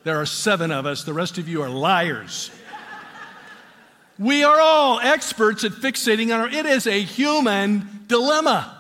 There 0.07 0.21
are 0.21 0.27
seven 0.27 0.71
of 0.71 0.87
us. 0.87 1.03
The 1.03 1.13
rest 1.13 1.37
of 1.37 1.49
you 1.49 1.63
are 1.63 1.69
liars. 1.69 2.53
we 4.21 4.45
are 4.45 4.61
all 4.61 5.01
experts 5.01 5.65
at 5.65 5.73
fixating 5.73 6.33
on 6.33 6.43
our. 6.43 6.49
It 6.49 6.65
is 6.65 6.87
a 6.87 7.03
human 7.03 8.05
dilemma. 8.07 8.73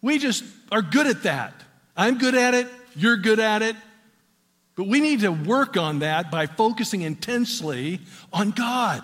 We 0.00 0.18
just 0.18 0.44
are 0.70 0.80
good 0.80 1.08
at 1.08 1.24
that. 1.24 1.54
I'm 1.96 2.18
good 2.18 2.36
at 2.36 2.54
it. 2.54 2.68
You're 2.94 3.16
good 3.16 3.40
at 3.40 3.62
it. 3.62 3.74
But 4.76 4.86
we 4.86 5.00
need 5.00 5.22
to 5.22 5.30
work 5.32 5.76
on 5.76 5.98
that 5.98 6.30
by 6.30 6.46
focusing 6.46 7.02
intensely 7.02 7.98
on 8.32 8.52
God. 8.52 9.02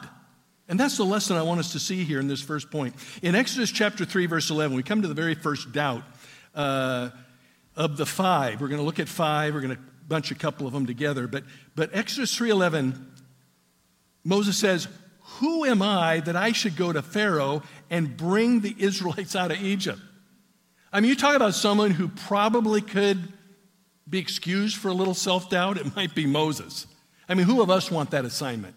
And 0.69 0.79
that's 0.79 0.99
the 0.99 1.05
lesson 1.05 1.37
I 1.37 1.43
want 1.43 1.59
us 1.59 1.73
to 1.73 1.81
see 1.81 2.05
here 2.05 2.21
in 2.21 2.29
this 2.29 2.41
first 2.41 2.71
point. 2.71 2.95
In 3.23 3.35
Exodus 3.35 3.73
chapter 3.73 4.05
3, 4.05 4.27
verse 4.27 4.51
11, 4.51 4.77
we 4.77 4.85
come 4.85 5.03
to 5.03 5.09
the 5.09 5.15
very 5.15 5.35
first 5.35 5.73
doubt 5.73 6.05
uh, 6.55 7.11
of 7.75 7.97
the 7.97 8.07
five. 8.07 8.61
We're 8.61 8.69
going 8.69 8.79
to 8.79 8.87
look 8.87 9.01
at 9.01 9.09
five. 9.09 9.53
We're 9.53 9.63
going 9.63 9.75
to 9.75 9.83
bunch 10.11 10.31
a 10.31 10.35
couple 10.35 10.67
of 10.67 10.75
them 10.75 10.85
together. 10.85 11.27
But, 11.27 11.45
but 11.75 11.95
Exodus 11.95 12.37
3.11, 12.39 13.01
Moses 14.25 14.59
says, 14.59 14.89
Who 15.39 15.65
am 15.65 15.81
I 15.81 16.21
that 16.21 16.37
I 16.37 16.53
should 16.53 16.77
go 16.77 16.93
to 16.93 17.01
Pharaoh 17.01 17.63
and 17.89 18.15
bring 18.15 18.61
the 18.61 18.75
Israelites 18.77 19.35
out 19.35 19.51
of 19.51 19.63
Egypt? 19.63 20.01
I 20.93 21.01
mean, 21.01 21.09
you 21.09 21.17
talk 21.17 21.37
about 21.37 21.55
someone 21.55 21.93
who 21.93 22.09
probably 22.09 22.83
could 22.83 23.33
be 24.09 24.19
excused 24.19 24.77
for 24.77 24.89
a 24.89 24.93
little 24.93 25.15
self 25.15 25.49
doubt. 25.49 25.79
It 25.79 25.97
might 25.97 26.15
be 26.15 26.27
Moses. 26.27 26.87
I 27.29 27.35
mean, 27.35 27.47
who 27.47 27.63
of 27.63 27.71
us 27.71 27.91
want 27.91 28.11
that 28.11 28.25
assignment? 28.25 28.75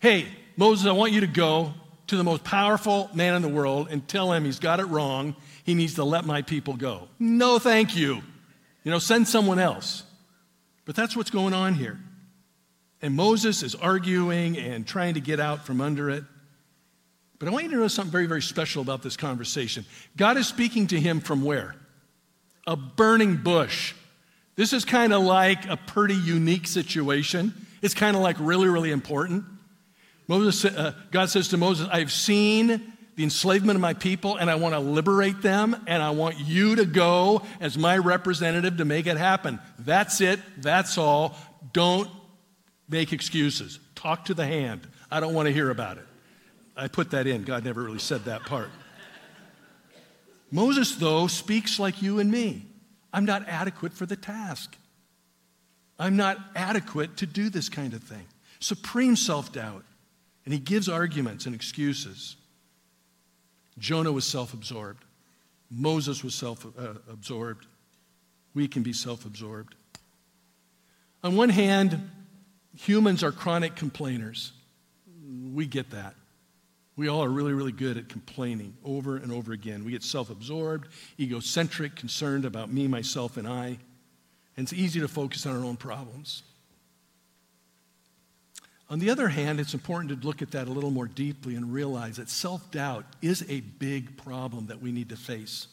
Hey, 0.00 0.28
Moses, 0.56 0.86
I 0.86 0.92
want 0.92 1.12
you 1.12 1.22
to 1.22 1.26
go 1.26 1.72
to 2.08 2.16
the 2.16 2.24
most 2.24 2.44
powerful 2.44 3.10
man 3.14 3.34
in 3.34 3.42
the 3.42 3.48
world 3.48 3.88
and 3.90 4.06
tell 4.06 4.32
him 4.32 4.44
he's 4.44 4.58
got 4.58 4.80
it 4.80 4.84
wrong. 4.84 5.34
He 5.64 5.74
needs 5.74 5.94
to 5.94 6.04
let 6.04 6.26
my 6.26 6.42
people 6.42 6.74
go. 6.74 7.08
No, 7.18 7.58
thank 7.58 7.96
you. 7.96 8.20
You 8.84 8.90
know, 8.90 8.98
send 8.98 9.26
someone 9.26 9.58
else. 9.58 10.04
But 10.88 10.96
that's 10.96 11.14
what's 11.14 11.28
going 11.28 11.52
on 11.52 11.74
here. 11.74 12.00
And 13.02 13.14
Moses 13.14 13.62
is 13.62 13.74
arguing 13.74 14.56
and 14.56 14.86
trying 14.86 15.12
to 15.14 15.20
get 15.20 15.38
out 15.38 15.66
from 15.66 15.82
under 15.82 16.08
it. 16.08 16.24
But 17.38 17.46
I 17.46 17.50
want 17.50 17.64
you 17.64 17.70
to 17.72 17.76
know 17.76 17.88
something 17.88 18.10
very, 18.10 18.24
very 18.24 18.40
special 18.40 18.80
about 18.80 19.02
this 19.02 19.14
conversation. 19.14 19.84
God 20.16 20.38
is 20.38 20.46
speaking 20.46 20.86
to 20.86 20.98
him 20.98 21.20
from 21.20 21.44
where? 21.44 21.74
A 22.66 22.74
burning 22.74 23.36
bush. 23.36 23.92
This 24.56 24.72
is 24.72 24.86
kind 24.86 25.12
of 25.12 25.22
like 25.22 25.66
a 25.66 25.76
pretty 25.76 26.14
unique 26.14 26.66
situation. 26.66 27.52
It's 27.82 27.92
kind 27.92 28.16
of 28.16 28.22
like 28.22 28.36
really, 28.40 28.68
really 28.68 28.90
important. 28.90 29.44
Moses, 30.26 30.64
uh, 30.64 30.94
God 31.10 31.28
says 31.28 31.48
to 31.48 31.58
Moses, 31.58 31.86
I've 31.92 32.10
seen 32.10 32.94
the 33.18 33.24
enslavement 33.24 33.74
of 33.74 33.80
my 33.80 33.94
people 33.94 34.36
and 34.36 34.48
I 34.48 34.54
want 34.54 34.76
to 34.76 34.78
liberate 34.78 35.42
them 35.42 35.74
and 35.88 36.00
I 36.00 36.10
want 36.10 36.38
you 36.38 36.76
to 36.76 36.84
go 36.84 37.42
as 37.58 37.76
my 37.76 37.98
representative 37.98 38.76
to 38.76 38.84
make 38.84 39.08
it 39.08 39.16
happen. 39.16 39.58
That's 39.76 40.20
it. 40.20 40.38
That's 40.56 40.96
all. 40.96 41.36
Don't 41.72 42.08
make 42.88 43.12
excuses. 43.12 43.80
Talk 43.96 44.26
to 44.26 44.34
the 44.34 44.46
hand. 44.46 44.86
I 45.10 45.18
don't 45.18 45.34
want 45.34 45.48
to 45.48 45.52
hear 45.52 45.68
about 45.68 45.98
it. 45.98 46.06
I 46.76 46.86
put 46.86 47.10
that 47.10 47.26
in. 47.26 47.42
God 47.42 47.64
never 47.64 47.82
really 47.82 47.98
said 47.98 48.26
that 48.26 48.42
part. 48.42 48.70
Moses, 50.52 50.94
though, 50.94 51.26
speaks 51.26 51.80
like 51.80 52.00
you 52.00 52.20
and 52.20 52.30
me. 52.30 52.66
I'm 53.12 53.24
not 53.24 53.48
adequate 53.48 53.94
for 53.94 54.06
the 54.06 54.14
task. 54.14 54.76
I'm 55.98 56.16
not 56.16 56.38
adequate 56.54 57.16
to 57.16 57.26
do 57.26 57.50
this 57.50 57.68
kind 57.68 57.94
of 57.94 58.02
thing. 58.04 58.26
Supreme 58.60 59.16
self 59.16 59.52
doubt. 59.52 59.82
And 60.44 60.54
he 60.54 60.60
gives 60.60 60.88
arguments 60.88 61.46
and 61.46 61.54
excuses. 61.54 62.36
Jonah 63.78 64.12
was 64.12 64.24
self 64.24 64.54
absorbed. 64.54 65.04
Moses 65.70 66.24
was 66.24 66.34
self 66.34 66.64
uh, 66.64 66.94
absorbed. 67.10 67.66
We 68.54 68.68
can 68.68 68.82
be 68.82 68.92
self 68.92 69.24
absorbed. 69.24 69.74
On 71.22 71.36
one 71.36 71.48
hand, 71.48 72.10
humans 72.76 73.22
are 73.22 73.32
chronic 73.32 73.74
complainers. 73.74 74.52
We 75.52 75.66
get 75.66 75.90
that. 75.90 76.14
We 76.96 77.08
all 77.08 77.22
are 77.22 77.28
really, 77.28 77.52
really 77.52 77.72
good 77.72 77.96
at 77.96 78.08
complaining 78.08 78.76
over 78.84 79.16
and 79.16 79.30
over 79.30 79.52
again. 79.52 79.84
We 79.84 79.92
get 79.92 80.02
self 80.02 80.30
absorbed, 80.30 80.88
egocentric, 81.18 81.94
concerned 81.94 82.44
about 82.44 82.72
me, 82.72 82.88
myself, 82.88 83.36
and 83.36 83.46
I. 83.46 83.78
And 84.56 84.64
it's 84.64 84.72
easy 84.72 84.98
to 85.00 85.08
focus 85.08 85.46
on 85.46 85.56
our 85.56 85.64
own 85.64 85.76
problems. 85.76 86.42
On 88.90 88.98
the 88.98 89.10
other 89.10 89.28
hand, 89.28 89.60
it's 89.60 89.74
important 89.74 90.08
to 90.08 90.26
look 90.26 90.40
at 90.40 90.52
that 90.52 90.66
a 90.66 90.72
little 90.72 90.90
more 90.90 91.06
deeply 91.06 91.56
and 91.56 91.72
realize 91.72 92.16
that 92.16 92.30
self 92.30 92.70
doubt 92.70 93.04
is 93.20 93.44
a 93.48 93.60
big 93.60 94.16
problem 94.16 94.66
that 94.68 94.80
we 94.80 94.92
need 94.92 95.10
to 95.10 95.16
face. 95.16 95.66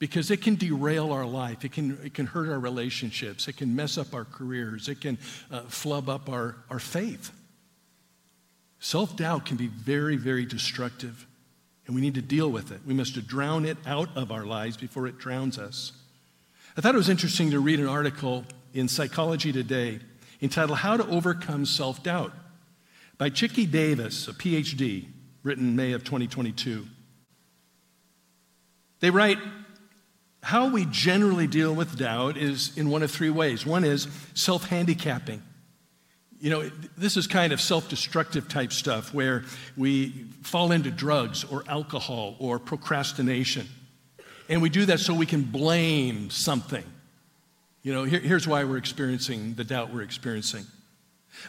Because 0.00 0.32
it 0.32 0.42
can 0.42 0.56
derail 0.56 1.12
our 1.12 1.24
life, 1.24 1.64
it 1.64 1.70
can, 1.70 1.96
it 2.04 2.12
can 2.12 2.26
hurt 2.26 2.48
our 2.48 2.58
relationships, 2.58 3.46
it 3.46 3.56
can 3.56 3.76
mess 3.76 3.98
up 3.98 4.14
our 4.14 4.24
careers, 4.24 4.88
it 4.88 5.00
can 5.00 5.16
uh, 5.48 5.60
flub 5.62 6.08
up 6.08 6.28
our, 6.28 6.56
our 6.70 6.80
faith. 6.80 7.30
Self 8.80 9.16
doubt 9.16 9.46
can 9.46 9.56
be 9.56 9.68
very, 9.68 10.16
very 10.16 10.44
destructive, 10.44 11.24
and 11.86 11.94
we 11.94 12.00
need 12.00 12.16
to 12.16 12.22
deal 12.22 12.50
with 12.50 12.72
it. 12.72 12.80
We 12.84 12.94
must 12.94 13.14
drown 13.28 13.64
it 13.64 13.78
out 13.86 14.08
of 14.16 14.32
our 14.32 14.44
lives 14.44 14.76
before 14.76 15.06
it 15.06 15.18
drowns 15.18 15.56
us. 15.56 15.92
I 16.76 16.80
thought 16.80 16.96
it 16.96 16.98
was 16.98 17.08
interesting 17.08 17.52
to 17.52 17.60
read 17.60 17.78
an 17.78 17.86
article 17.86 18.44
in 18.74 18.88
Psychology 18.88 19.52
Today 19.52 20.00
entitled 20.42 20.78
How 20.78 20.96
to 20.96 21.06
Overcome 21.06 21.64
Self 21.64 22.02
Doubt 22.02 22.32
by 23.16 23.30
Chickie 23.30 23.66
Davis, 23.66 24.26
a 24.26 24.32
PhD, 24.32 25.06
written 25.42 25.76
May 25.76 25.92
of 25.92 26.04
2022. 26.04 26.86
They 29.00 29.10
write, 29.10 29.38
how 30.42 30.68
we 30.68 30.86
generally 30.86 31.46
deal 31.46 31.74
with 31.74 31.96
doubt 31.96 32.36
is 32.36 32.76
in 32.76 32.90
one 32.90 33.02
of 33.02 33.10
three 33.10 33.30
ways. 33.30 33.64
One 33.64 33.84
is 33.84 34.08
self 34.34 34.64
handicapping. 34.68 35.42
You 36.40 36.50
know, 36.50 36.70
this 36.98 37.16
is 37.16 37.28
kind 37.28 37.52
of 37.52 37.60
self 37.60 37.88
destructive 37.88 38.48
type 38.48 38.72
stuff 38.72 39.14
where 39.14 39.44
we 39.76 40.10
fall 40.42 40.72
into 40.72 40.90
drugs 40.90 41.44
or 41.44 41.62
alcohol 41.68 42.34
or 42.40 42.58
procrastination. 42.58 43.68
And 44.48 44.60
we 44.60 44.68
do 44.68 44.84
that 44.86 44.98
so 44.98 45.14
we 45.14 45.26
can 45.26 45.42
blame 45.42 46.30
something. 46.30 46.84
You 47.82 47.92
know, 47.92 48.04
here, 48.04 48.20
here's 48.20 48.46
why 48.46 48.64
we're 48.64 48.76
experiencing 48.76 49.54
the 49.54 49.64
doubt 49.64 49.92
we're 49.92 50.02
experiencing. 50.02 50.64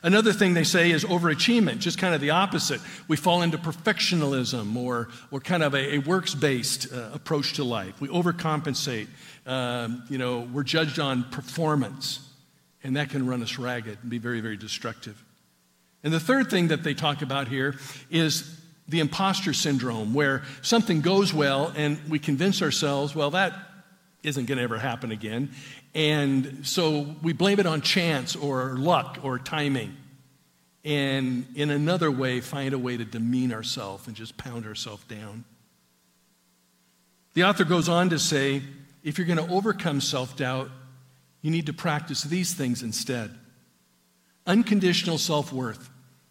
Another 0.01 0.33
thing 0.33 0.53
they 0.53 0.63
say 0.63 0.91
is 0.91 1.03
overachievement, 1.03 1.79
just 1.79 1.97
kind 1.97 2.15
of 2.15 2.21
the 2.21 2.31
opposite. 2.31 2.81
We 3.07 3.17
fall 3.17 3.41
into 3.41 3.57
perfectionism 3.57 4.75
or, 4.75 5.09
or 5.29 5.39
kind 5.39 5.61
of 5.61 5.73
a, 5.73 5.95
a 5.95 5.97
works 5.99 6.33
based 6.33 6.91
uh, 6.91 7.09
approach 7.13 7.53
to 7.53 7.63
life. 7.63 7.99
We 8.01 8.07
overcompensate. 8.07 9.07
Um, 9.45 10.03
you 10.09 10.17
know, 10.17 10.47
we're 10.51 10.63
judged 10.63 10.99
on 10.99 11.25
performance, 11.25 12.27
and 12.83 12.95
that 12.95 13.09
can 13.09 13.27
run 13.27 13.43
us 13.43 13.59
ragged 13.59 13.99
and 14.01 14.09
be 14.09 14.17
very, 14.17 14.41
very 14.41 14.57
destructive. 14.57 15.21
And 16.03 16.13
the 16.13 16.19
third 16.19 16.49
thing 16.49 16.69
that 16.69 16.83
they 16.83 16.93
talk 16.93 17.21
about 17.21 17.47
here 17.47 17.75
is 18.09 18.59
the 18.87 18.99
imposter 18.99 19.53
syndrome, 19.53 20.13
where 20.13 20.43
something 20.61 21.01
goes 21.01 21.33
well 21.33 21.71
and 21.75 21.99
we 22.09 22.19
convince 22.19 22.61
ourselves, 22.61 23.15
well, 23.15 23.31
that 23.31 23.53
isn't 24.23 24.45
going 24.45 24.57
to 24.57 24.63
ever 24.63 24.79
happen 24.79 25.11
again. 25.11 25.51
And 25.93 26.65
so 26.65 27.15
we 27.21 27.33
blame 27.33 27.59
it 27.59 27.65
on 27.65 27.81
chance 27.81 28.35
or 28.35 28.77
luck 28.77 29.19
or 29.21 29.37
timing. 29.37 29.95
And 30.85 31.45
in 31.55 31.69
another 31.69 32.09
way, 32.09 32.41
find 32.41 32.73
a 32.73 32.79
way 32.79 32.97
to 32.97 33.05
demean 33.05 33.53
ourselves 33.53 34.07
and 34.07 34.15
just 34.15 34.35
pound 34.37 34.65
ourselves 34.65 35.03
down. 35.05 35.45
The 37.33 37.43
author 37.43 37.63
goes 37.63 37.89
on 37.89 38.09
to 38.09 38.19
say 38.19 38.61
if 39.03 39.17
you're 39.17 39.27
going 39.27 39.45
to 39.45 39.53
overcome 39.53 40.01
self 40.01 40.35
doubt, 40.35 40.69
you 41.41 41.51
need 41.51 41.65
to 41.65 41.73
practice 41.73 42.23
these 42.23 42.53
things 42.53 42.83
instead 42.83 43.31
unconditional 44.45 45.17
self 45.17 45.53
worth. 45.53 45.89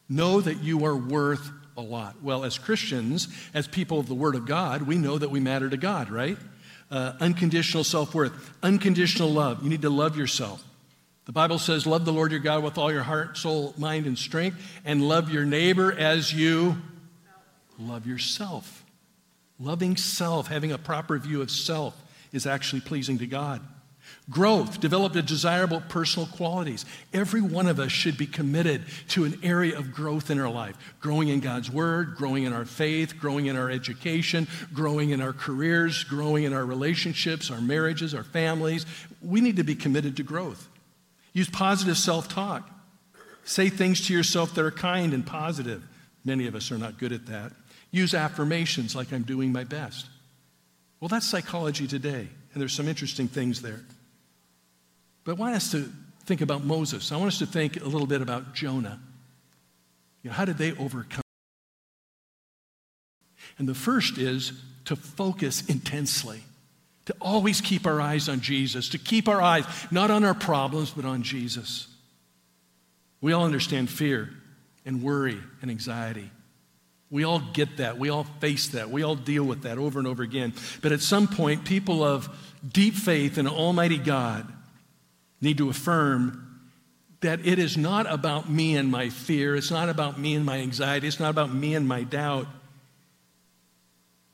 Know 0.09 0.41
that 0.41 0.63
you 0.63 0.85
are 0.85 0.97
worth 0.97 1.51
a 1.77 1.81
lot. 1.81 2.23
Well, 2.23 2.45
as 2.45 2.59
Christians, 2.59 3.29
as 3.55 3.67
people 3.67 3.99
of 3.99 4.07
the 4.07 4.15
Word 4.15 4.35
of 4.35 4.47
God, 4.47 4.83
we 4.83 4.99
know 4.99 5.17
that 5.17 5.31
we 5.31 5.41
matter 5.41 5.71
to 5.71 5.77
God, 5.77 6.11
right? 6.11 6.37
Uh, 6.93 7.15
unconditional 7.21 7.83
self 7.83 8.15
worth, 8.15 8.33
unconditional 8.63 9.31
love. 9.31 9.63
You 9.63 9.71
need 9.71 9.83
to 9.83 9.91
love 9.91 10.17
yourself. 10.17 10.63
The 11.25 11.33
Bible 11.33 11.59
says, 11.59 11.87
Love 11.87 12.05
the 12.05 12.13
Lord 12.13 12.31
your 12.31 12.41
God 12.41 12.63
with 12.63 12.77
all 12.77 12.93
your 12.93 13.03
heart, 13.03 13.39
soul, 13.39 13.75
mind, 13.79 14.07
and 14.07 14.19
strength, 14.19 14.59
and 14.85 15.09
love 15.09 15.31
your 15.31 15.47
neighbor 15.47 15.93
as 15.93 16.33
you 16.33 16.77
love 17.79 18.07
yourself. 18.07 18.85
Loving 19.59 19.97
self, 19.97 20.49
having 20.49 20.71
a 20.71 20.79
proper 20.79 21.19
view 21.19 21.41
of 21.41 21.51
self, 21.51 21.97
is 22.33 22.47
actually 22.47 22.83
pleasing 22.83 23.19
to 23.19 23.27
God. 23.27 23.63
Growth, 24.31 24.81
develop 24.81 25.13
the 25.13 25.23
desirable 25.23 25.83
personal 25.89 26.29
qualities. 26.29 26.85
Every 27.13 27.41
one 27.41 27.67
of 27.67 27.81
us 27.81 27.91
should 27.91 28.17
be 28.17 28.27
committed 28.27 28.85
to 29.09 29.25
an 29.25 29.39
area 29.43 29.77
of 29.77 29.93
growth 29.93 30.31
in 30.31 30.39
our 30.39 30.51
life 30.51 30.77
growing 31.01 31.29
in 31.29 31.41
God's 31.41 31.71
Word, 31.71 32.15
growing 32.15 32.45
in 32.45 32.53
our 32.53 32.65
faith, 32.65 33.19
growing 33.19 33.47
in 33.47 33.57
our 33.57 33.69
education, 33.69 34.47
growing 34.73 35.11
in 35.11 35.21
our 35.21 35.33
careers, 35.33 36.05
growing 36.05 36.45
in 36.45 36.53
our 36.53 36.65
relationships, 36.65 37.51
our 37.51 37.61
marriages, 37.61 38.15
our 38.15 38.23
families. 38.23 38.87
We 39.21 39.41
need 39.41 39.57
to 39.57 39.65
be 39.65 39.75
committed 39.75 40.17
to 40.19 40.23
growth. 40.23 40.69
Use 41.33 41.49
positive 41.49 41.99
self 41.99 42.29
talk. 42.29 42.69
Say 43.45 43.69
things 43.69 44.07
to 44.07 44.15
yourself 44.15 44.55
that 44.55 44.65
are 44.65 44.71
kind 44.71 45.13
and 45.13 45.27
positive. 45.27 45.83
Many 46.25 46.47
of 46.47 46.55
us 46.55 46.71
are 46.71 46.79
not 46.79 46.99
good 46.99 47.13
at 47.13 47.27
that. 47.27 47.53
Use 47.91 48.15
affirmations 48.15 48.95
like 48.95 49.13
I'm 49.13 49.23
doing 49.23 49.53
my 49.53 49.65
best. 49.65 50.07
Well, 51.01 51.09
that's 51.09 51.27
psychology 51.27 51.89
today, 51.89 52.29
and 52.53 52.61
there's 52.61 52.75
some 52.75 52.89
interesting 52.89 53.29
things 53.29 53.63
there. 53.63 53.81
But 55.25 55.33
I 55.33 55.35
want 55.35 55.55
us 55.55 55.71
to 55.73 55.91
think 56.25 56.41
about 56.41 56.65
Moses. 56.65 57.13
I 57.13 57.17
want 57.17 57.29
us 57.29 57.39
to 57.39 57.47
think 57.47 57.81
a 57.81 57.85
little 57.85 58.07
bit 58.07 58.23
about 58.23 58.55
Jonah. 58.55 59.01
You 60.23 60.31
know, 60.31 60.35
how 60.37 60.45
did 60.45 60.59
they 60.59 60.73
overcome? 60.73 61.23
And 63.59 63.69
the 63.69 63.75
first 63.75 64.19
is 64.19 64.53
to 64.87 64.97
focus 64.97 65.67
intensely, 65.67 66.43
to 67.07 67.15
always 67.21 67.61
keep 67.61 67.87
our 67.87 68.01
eyes 68.01 68.29
on 68.29 68.41
Jesus, 68.41 68.89
to 68.91 68.99
keep 68.99 69.29
our 69.29 69.41
eyes 69.41 69.65
not 69.91 70.11
on 70.11 70.25
our 70.25 70.35
problems, 70.35 70.91
but 70.91 71.05
on 71.05 71.23
Jesus. 71.23 71.89
We 73.21 73.33
all 73.33 73.45
understand 73.45 73.91
fear 73.91 74.31
and 74.85 75.03
worry 75.03 75.39
and 75.61 75.71
anxiety. 75.71 76.31
We 77.13 77.25
all 77.25 77.41
get 77.53 77.77
that. 77.77 77.99
We 77.99 78.09
all 78.09 78.25
face 78.41 78.69
that. 78.69 78.91
We 78.91 79.03
all 79.03 79.15
deal 79.15 79.45
with 79.45 79.63
that 79.65 79.77
over 79.77 79.99
and 79.99 80.09
over 80.09 80.23
again. 80.23 80.55
But 80.81 80.93
at 80.93 81.03
some 81.03 81.29
point, 81.29 81.67
people 81.67 82.03
of 82.03 82.27
deep 82.67 82.95
faith 82.95 83.37
in 83.37 83.47
Almighty 83.47 83.99
God 83.99 84.51
need 85.43 85.59
to 85.59 85.69
affirm 85.69 86.61
that 87.21 87.47
it 87.47 87.59
is 87.59 87.77
not 87.77 88.11
about 88.11 88.49
me 88.49 88.77
and 88.77 88.91
my 88.91 89.11
fear, 89.11 89.55
it's 89.55 89.71
not 89.71 89.91
about 89.91 90.19
me 90.19 90.35
and 90.35 90.47
my 90.47 90.57
anxiety, 90.57 91.07
it's 91.07 91.21
not 91.21 91.29
about 91.29 91.55
me 91.55 91.75
and 91.75 91.87
my 91.87 92.03
doubt. 92.03 92.47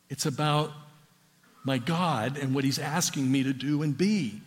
It's 0.08 0.24
about 0.24 0.70
my 1.64 1.78
God 1.78 2.38
and 2.38 2.54
what 2.54 2.62
He's 2.62 2.78
asking 2.78 3.30
me 3.30 3.42
to 3.42 3.52
do 3.52 3.82
and 3.82 3.98
be. 3.98 4.40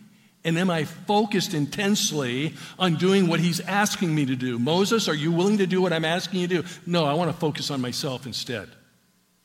And 0.44 0.58
am 0.58 0.70
I 0.70 0.84
focused 0.84 1.54
intensely 1.54 2.54
on 2.78 2.96
doing 2.96 3.28
what 3.28 3.40
He's 3.40 3.60
asking 3.60 4.14
me 4.14 4.26
to 4.26 4.34
do? 4.34 4.58
Moses, 4.58 5.08
are 5.08 5.14
you 5.14 5.30
willing 5.30 5.58
to 5.58 5.66
do 5.66 5.80
what 5.80 5.92
I'm 5.92 6.04
asking 6.04 6.40
you 6.40 6.48
to 6.48 6.62
do? 6.62 6.68
No, 6.84 7.04
I 7.04 7.14
want 7.14 7.30
to 7.30 7.36
focus 7.36 7.70
on 7.70 7.80
myself 7.80 8.26
instead. 8.26 8.68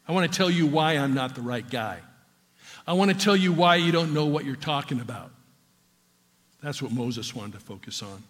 I 0.07 0.11
want 0.13 0.31
to 0.31 0.35
tell 0.35 0.49
you 0.49 0.65
why 0.65 0.93
I'm 0.93 1.13
not 1.13 1.35
the 1.35 1.41
right 1.41 1.67
guy. 1.69 1.99
I 2.87 2.93
want 2.93 3.11
to 3.11 3.17
tell 3.17 3.35
you 3.35 3.51
why 3.51 3.75
you 3.75 3.91
don't 3.91 4.13
know 4.13 4.25
what 4.25 4.45
you're 4.45 4.55
talking 4.55 4.99
about. 5.01 5.31
That's 6.63 6.81
what 6.81 6.91
Moses 6.91 7.35
wanted 7.35 7.53
to 7.53 7.59
focus 7.59 8.01
on. 8.01 8.23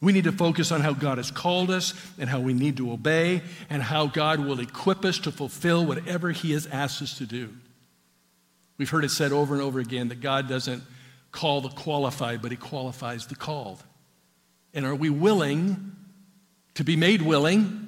We 0.00 0.12
need 0.12 0.24
to 0.24 0.32
focus 0.32 0.72
on 0.72 0.80
how 0.80 0.92
God 0.92 1.18
has 1.18 1.30
called 1.30 1.70
us 1.70 1.92
and 2.18 2.30
how 2.30 2.40
we 2.40 2.54
need 2.54 2.76
to 2.76 2.92
obey 2.92 3.42
and 3.68 3.82
how 3.82 4.06
God 4.06 4.40
will 4.40 4.60
equip 4.60 5.04
us 5.04 5.18
to 5.20 5.32
fulfill 5.32 5.84
whatever 5.84 6.30
He 6.30 6.52
has 6.52 6.66
asked 6.66 7.02
us 7.02 7.18
to 7.18 7.26
do. 7.26 7.52
We've 8.78 8.88
heard 8.88 9.04
it 9.04 9.10
said 9.10 9.32
over 9.32 9.54
and 9.54 9.62
over 9.62 9.80
again 9.80 10.08
that 10.08 10.20
God 10.20 10.48
doesn't 10.48 10.82
call 11.38 11.60
the 11.60 11.68
qualified, 11.68 12.42
but 12.42 12.50
He 12.50 12.56
qualifies 12.56 13.28
the 13.28 13.36
called. 13.36 13.80
And 14.74 14.84
are 14.84 14.94
we 14.94 15.08
willing 15.08 15.92
to 16.74 16.82
be 16.82 16.96
made 16.96 17.22
willing 17.22 17.86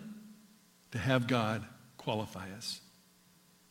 to 0.92 0.99
have 0.99 1.26
God 1.26 1.64
qualify 1.97 2.47
us? 2.57 2.80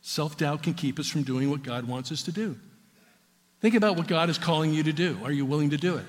Self 0.02 0.36
doubt 0.36 0.62
can 0.62 0.74
keep 0.74 0.98
us 0.98 1.08
from 1.08 1.22
doing 1.22 1.48
what 1.48 1.62
God 1.62 1.88
wants 1.88 2.12
us 2.12 2.22
to 2.24 2.32
do. 2.32 2.58
Think 3.62 3.74
about 3.74 3.96
what 3.96 4.06
God 4.06 4.28
is 4.28 4.36
calling 4.36 4.74
you 4.74 4.82
to 4.82 4.92
do. 4.92 5.18
Are 5.24 5.32
you 5.32 5.46
willing 5.46 5.70
to 5.70 5.78
do 5.78 5.96
it? 5.96 6.04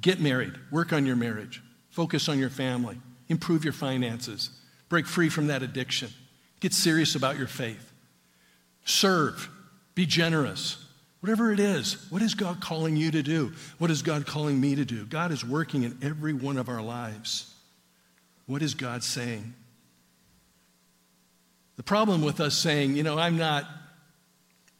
Get 0.00 0.20
married, 0.20 0.52
work 0.70 0.92
on 0.92 1.06
your 1.06 1.16
marriage, 1.16 1.60
focus 1.90 2.28
on 2.28 2.38
your 2.38 2.48
family, 2.48 3.00
improve 3.28 3.64
your 3.64 3.72
finances, 3.72 4.50
break 4.88 5.06
free 5.06 5.30
from 5.30 5.48
that 5.48 5.64
addiction, 5.64 6.10
get 6.60 6.74
serious 6.74 7.16
about 7.16 7.38
your 7.38 7.48
faith, 7.48 7.92
serve, 8.84 9.48
be 9.96 10.06
generous. 10.06 10.86
Whatever 11.20 11.52
it 11.52 11.60
is, 11.60 12.10
what 12.10 12.22
is 12.22 12.34
God 12.34 12.60
calling 12.60 12.96
you 12.96 13.10
to 13.10 13.22
do? 13.22 13.52
What 13.78 13.90
is 13.90 14.00
God 14.02 14.26
calling 14.26 14.58
me 14.58 14.74
to 14.74 14.86
do? 14.86 15.04
God 15.04 15.32
is 15.32 15.44
working 15.44 15.82
in 15.82 15.98
every 16.02 16.32
one 16.32 16.56
of 16.56 16.68
our 16.68 16.82
lives. 16.82 17.54
What 18.46 18.62
is 18.62 18.74
God 18.74 19.04
saying? 19.04 19.54
The 21.76 21.82
problem 21.82 22.22
with 22.22 22.40
us 22.40 22.54
saying, 22.54 22.96
you 22.96 23.02
know, 23.02 23.18
I'm 23.18 23.36
not 23.36 23.64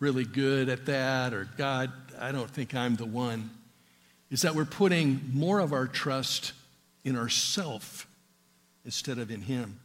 really 0.00 0.24
good 0.24 0.70
at 0.70 0.86
that, 0.86 1.34
or 1.34 1.46
God, 1.58 1.92
I 2.18 2.32
don't 2.32 2.50
think 2.50 2.74
I'm 2.74 2.96
the 2.96 3.06
one, 3.06 3.50
is 4.30 4.42
that 4.42 4.54
we're 4.54 4.64
putting 4.64 5.30
more 5.32 5.60
of 5.60 5.74
our 5.74 5.86
trust 5.86 6.52
in 7.04 7.16
ourself 7.16 8.06
instead 8.84 9.18
of 9.18 9.30
in 9.30 9.42
Him. 9.42 9.78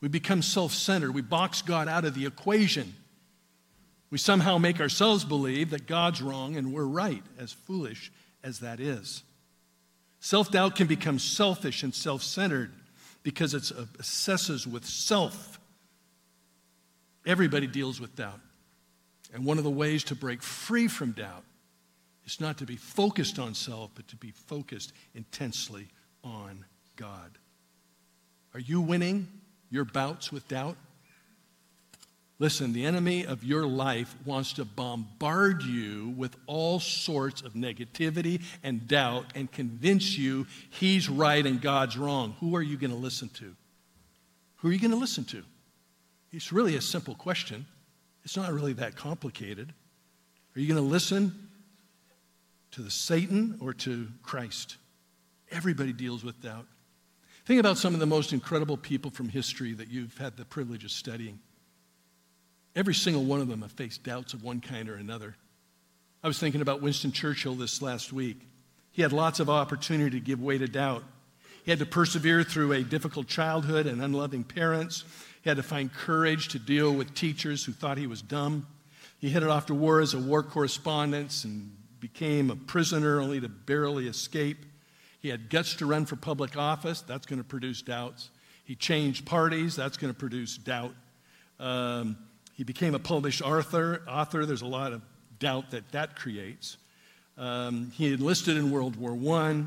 We 0.00 0.08
become 0.08 0.42
self 0.42 0.72
centered. 0.72 1.14
We 1.14 1.22
box 1.22 1.62
God 1.62 1.88
out 1.88 2.04
of 2.04 2.14
the 2.14 2.26
equation. 2.26 2.94
We 4.10 4.18
somehow 4.18 4.58
make 4.58 4.80
ourselves 4.80 5.24
believe 5.24 5.70
that 5.70 5.86
God's 5.86 6.22
wrong 6.22 6.56
and 6.56 6.72
we're 6.72 6.84
right, 6.84 7.22
as 7.38 7.52
foolish 7.52 8.10
as 8.42 8.60
that 8.60 8.80
is. 8.80 9.22
Self 10.20 10.50
doubt 10.50 10.76
can 10.76 10.86
become 10.86 11.18
selfish 11.18 11.82
and 11.82 11.94
self 11.94 12.22
centered 12.22 12.72
because 13.22 13.54
it 13.54 13.70
obsesses 13.70 14.66
with 14.66 14.84
self. 14.84 15.60
Everybody 17.26 17.66
deals 17.66 18.00
with 18.00 18.16
doubt. 18.16 18.40
And 19.34 19.44
one 19.44 19.58
of 19.58 19.64
the 19.64 19.70
ways 19.70 20.04
to 20.04 20.14
break 20.14 20.42
free 20.42 20.88
from 20.88 21.12
doubt 21.12 21.44
is 22.24 22.40
not 22.40 22.58
to 22.58 22.64
be 22.64 22.76
focused 22.76 23.38
on 23.38 23.54
self, 23.54 23.90
but 23.94 24.08
to 24.08 24.16
be 24.16 24.30
focused 24.30 24.92
intensely 25.14 25.88
on 26.24 26.64
God. 26.96 27.36
Are 28.54 28.60
you 28.60 28.80
winning 28.80 29.28
your 29.70 29.84
bouts 29.84 30.32
with 30.32 30.48
doubt? 30.48 30.76
Listen, 32.40 32.72
the 32.72 32.86
enemy 32.86 33.26
of 33.26 33.42
your 33.42 33.66
life 33.66 34.14
wants 34.24 34.52
to 34.54 34.64
bombard 34.64 35.62
you 35.62 36.14
with 36.16 36.36
all 36.46 36.78
sorts 36.78 37.42
of 37.42 37.54
negativity 37.54 38.42
and 38.62 38.86
doubt 38.86 39.26
and 39.34 39.50
convince 39.50 40.16
you 40.16 40.46
he's 40.70 41.08
right 41.08 41.44
and 41.44 41.60
God's 41.60 41.96
wrong. 41.96 42.36
Who 42.38 42.54
are 42.54 42.62
you 42.62 42.76
going 42.76 42.92
to 42.92 42.96
listen 42.96 43.28
to? 43.30 43.56
Who 44.58 44.68
are 44.68 44.72
you 44.72 44.78
going 44.78 44.92
to 44.92 44.96
listen 44.96 45.24
to? 45.26 45.42
It's 46.30 46.52
really 46.52 46.76
a 46.76 46.80
simple 46.80 47.16
question. 47.16 47.66
It's 48.24 48.36
not 48.36 48.52
really 48.52 48.74
that 48.74 48.94
complicated. 48.94 49.72
Are 50.54 50.60
you 50.60 50.68
going 50.68 50.80
to 50.84 50.88
listen 50.88 51.48
to 52.72 52.82
the 52.82 52.90
Satan 52.90 53.58
or 53.60 53.72
to 53.74 54.08
Christ? 54.22 54.76
Everybody 55.50 55.92
deals 55.92 56.22
with 56.22 56.40
doubt. 56.40 56.66
Think 57.46 57.58
about 57.58 57.78
some 57.78 57.94
of 57.94 58.00
the 58.00 58.06
most 58.06 58.32
incredible 58.32 58.76
people 58.76 59.10
from 59.10 59.28
history 59.28 59.72
that 59.72 59.88
you've 59.88 60.16
had 60.18 60.36
the 60.36 60.44
privilege 60.44 60.84
of 60.84 60.90
studying. 60.90 61.40
Every 62.76 62.94
single 62.94 63.24
one 63.24 63.40
of 63.40 63.48
them 63.48 63.62
have 63.62 63.72
faced 63.72 64.04
doubts 64.04 64.34
of 64.34 64.42
one 64.42 64.60
kind 64.60 64.88
or 64.88 64.94
another. 64.94 65.36
I 66.22 66.28
was 66.28 66.38
thinking 66.38 66.60
about 66.60 66.82
Winston 66.82 67.12
Churchill 67.12 67.54
this 67.54 67.80
last 67.80 68.12
week. 68.12 68.40
He 68.90 69.02
had 69.02 69.12
lots 69.12 69.40
of 69.40 69.48
opportunity 69.48 70.18
to 70.18 70.24
give 70.24 70.40
way 70.40 70.58
to 70.58 70.66
doubt. 70.66 71.04
He 71.64 71.70
had 71.70 71.78
to 71.78 71.86
persevere 71.86 72.42
through 72.42 72.72
a 72.72 72.82
difficult 72.82 73.28
childhood 73.28 73.86
and 73.86 74.02
unloving 74.02 74.42
parents. 74.42 75.04
He 75.42 75.50
had 75.50 75.58
to 75.58 75.62
find 75.62 75.92
courage 75.92 76.48
to 76.48 76.58
deal 76.58 76.92
with 76.92 77.14
teachers 77.14 77.64
who 77.64 77.72
thought 77.72 77.98
he 77.98 78.06
was 78.06 78.22
dumb. 78.22 78.66
He 79.18 79.30
headed 79.30 79.48
off 79.48 79.66
to 79.66 79.74
war 79.74 80.00
as 80.00 80.14
a 80.14 80.18
war 80.18 80.42
correspondent 80.42 81.44
and 81.44 81.70
became 82.00 82.50
a 82.50 82.56
prisoner 82.56 83.20
only 83.20 83.40
to 83.40 83.48
barely 83.48 84.08
escape. 84.08 84.64
He 85.20 85.28
had 85.28 85.50
guts 85.50 85.74
to 85.76 85.86
run 85.86 86.06
for 86.06 86.16
public 86.16 86.56
office. 86.56 87.00
That's 87.02 87.26
going 87.26 87.40
to 87.40 87.44
produce 87.44 87.82
doubts. 87.82 88.30
He 88.64 88.74
changed 88.74 89.26
parties. 89.26 89.76
That's 89.76 89.96
going 89.96 90.12
to 90.12 90.18
produce 90.18 90.56
doubt. 90.56 90.94
Um, 91.58 92.16
he 92.58 92.64
became 92.64 92.96
a 92.96 92.98
published 92.98 93.40
author. 93.40 94.02
author. 94.08 94.44
There's 94.44 94.62
a 94.62 94.66
lot 94.66 94.92
of 94.92 95.00
doubt 95.38 95.70
that 95.70 95.92
that 95.92 96.16
creates. 96.16 96.76
Um, 97.38 97.92
he 97.94 98.12
enlisted 98.12 98.56
in 98.56 98.72
World 98.72 98.96
War 98.96 99.16
I 99.38 99.64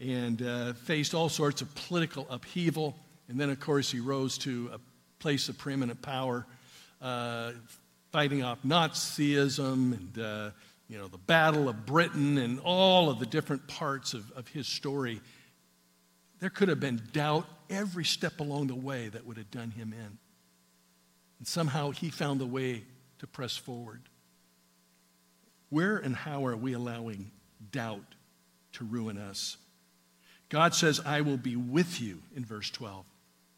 and 0.00 0.42
uh, 0.42 0.72
faced 0.72 1.14
all 1.14 1.28
sorts 1.28 1.62
of 1.62 1.72
political 1.76 2.26
upheaval. 2.28 2.96
And 3.28 3.38
then, 3.38 3.50
of 3.50 3.60
course, 3.60 3.88
he 3.88 4.00
rose 4.00 4.36
to 4.38 4.68
a 4.74 4.80
place 5.20 5.48
of 5.48 5.56
preeminent 5.58 6.02
power, 6.02 6.44
uh, 7.00 7.52
fighting 8.10 8.42
off 8.42 8.58
Nazism 8.66 9.92
and 9.92 10.18
uh, 10.18 10.50
you 10.88 10.98
know 10.98 11.06
the 11.06 11.18
Battle 11.18 11.68
of 11.68 11.86
Britain 11.86 12.38
and 12.38 12.58
all 12.64 13.10
of 13.10 13.20
the 13.20 13.26
different 13.26 13.68
parts 13.68 14.12
of, 14.12 14.28
of 14.32 14.48
his 14.48 14.66
story. 14.66 15.20
There 16.40 16.50
could 16.50 16.68
have 16.68 16.80
been 16.80 17.00
doubt 17.12 17.46
every 17.70 18.04
step 18.04 18.40
along 18.40 18.66
the 18.66 18.74
way 18.74 19.06
that 19.06 19.24
would 19.24 19.36
have 19.36 19.52
done 19.52 19.70
him 19.70 19.92
in. 19.92 20.18
And 21.44 21.48
somehow 21.50 21.90
he 21.90 22.08
found 22.08 22.40
the 22.40 22.46
way 22.46 22.84
to 23.18 23.26
press 23.26 23.54
forward. 23.54 24.00
Where 25.68 25.98
and 25.98 26.16
how 26.16 26.46
are 26.46 26.56
we 26.56 26.72
allowing 26.72 27.32
doubt 27.70 28.14
to 28.72 28.84
ruin 28.84 29.18
us? 29.18 29.58
God 30.48 30.74
says, 30.74 31.02
I 31.04 31.20
will 31.20 31.36
be 31.36 31.54
with 31.54 32.00
you 32.00 32.22
in 32.34 32.46
verse 32.46 32.70
12. 32.70 33.04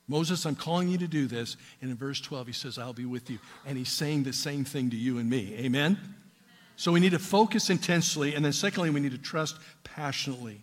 Moses, 0.09 0.45
I'm 0.47 0.57
calling 0.57 0.89
you 0.89 0.99
to 0.99 1.07
do 1.07 1.29
this. 1.29 1.57
And 1.81 1.89
in 1.89 1.97
verse 1.97 2.21
12, 2.21 2.49
he 2.49 2.53
says, 2.53 2.77
I'll 2.77 2.93
be 2.93 3.05
with 3.05 3.31
you. 3.31 3.39
And 3.65 3.79
he's 3.79 3.93
saying 3.93 4.25
the 4.25 4.33
same 4.33 4.65
thing 4.65 4.91
to 4.91 4.97
you 4.97 5.19
and 5.19 5.31
me. 5.31 5.55
Amen? 5.57 5.97
So 6.75 6.91
we 6.91 6.99
need 6.99 7.13
to 7.13 7.21
focus 7.21 7.71
intensely. 7.71 8.35
And 8.35 8.45
then, 8.45 8.53
secondly, 8.53 8.91
we 8.91 8.99
need 8.99 9.13
to 9.13 9.19
trust 9.19 9.59
passionately. 9.85 10.61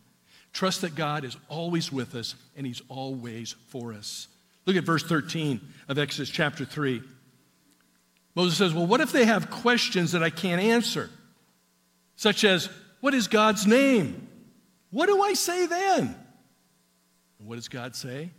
Trust 0.51 0.81
that 0.81 0.95
God 0.95 1.23
is 1.23 1.38
always 1.47 1.89
with 1.89 2.15
us 2.15 2.36
and 2.57 2.67
he's 2.67 2.81
always 2.89 3.55
for 3.69 3.93
us. 3.93 4.27
Look 4.65 4.75
at 4.75 4.83
verse 4.83 5.03
13 5.03 5.62
of 5.88 5.97
Exodus 5.97 6.29
chapter 6.29 6.65
3. 6.65 7.01
Moses 8.36 8.58
says, 8.58 8.74
Well, 8.74 8.88
what 8.88 9.02
if 9.02 9.12
they 9.12 9.26
have 9.26 9.50
questions 9.50 10.13
that 10.13 10.24
I 10.24 10.30
can't 10.30 10.62
answer? 10.62 11.10
Such 12.15 12.43
as, 12.43 12.69
What 13.00 13.13
is 13.13 13.28
God's 13.28 13.67
name? 13.67 14.28
What 14.89 15.08
do 15.08 15.22
I 15.22 15.34
say 15.34 15.65
then? 15.65 16.15
And 17.39 17.48
what 17.48 17.56
does 17.56 17.67
God 17.67 17.96
say? 17.96 18.32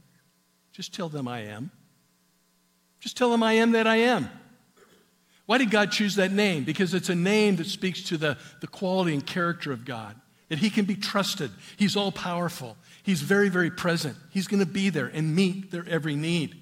Just 0.73 0.95
tell 0.95 1.09
them 1.09 1.29
I 1.29 1.41
am. 1.41 1.71
Just 3.01 3.17
tell 3.17 3.31
them 3.31 3.43
I 3.43 3.55
am 3.55 3.73
that 3.73 3.87
I 3.87 3.97
am. 3.97 4.31
Why 5.47 5.59
did 5.59 5.71
God 5.71 5.93
choose 5.93 6.17
that 6.17 6.33
name? 6.33 6.65
Because 6.65 6.95
it's 6.95 7.11
a 7.11 7.15
name 7.15 7.57
that 7.57 7.67
speaks 7.67 8.03
to 8.05 8.17
the, 8.17 8.39
the 8.61 8.67
quality 8.67 9.13
and 9.13 9.27
character 9.27 9.73
of 9.73 9.85
God, 9.85 10.17
that 10.49 10.59
He 10.59 10.71
can 10.71 10.87
be 10.87 10.97
trusted. 10.97 11.51
He's 11.77 11.97
all 11.97 12.11
powerful. 12.11 12.77
He's 13.03 13.21
very, 13.21 13.51
very 13.51 13.71
present. 13.71 14.17
He's 14.31 14.47
going 14.47 14.61
to 14.61 14.67
be 14.67 14.89
there 14.89 15.07
and 15.07 15.37
meet 15.37 15.71
their 15.71 15.87
every 15.87 16.15
need. 16.15 16.57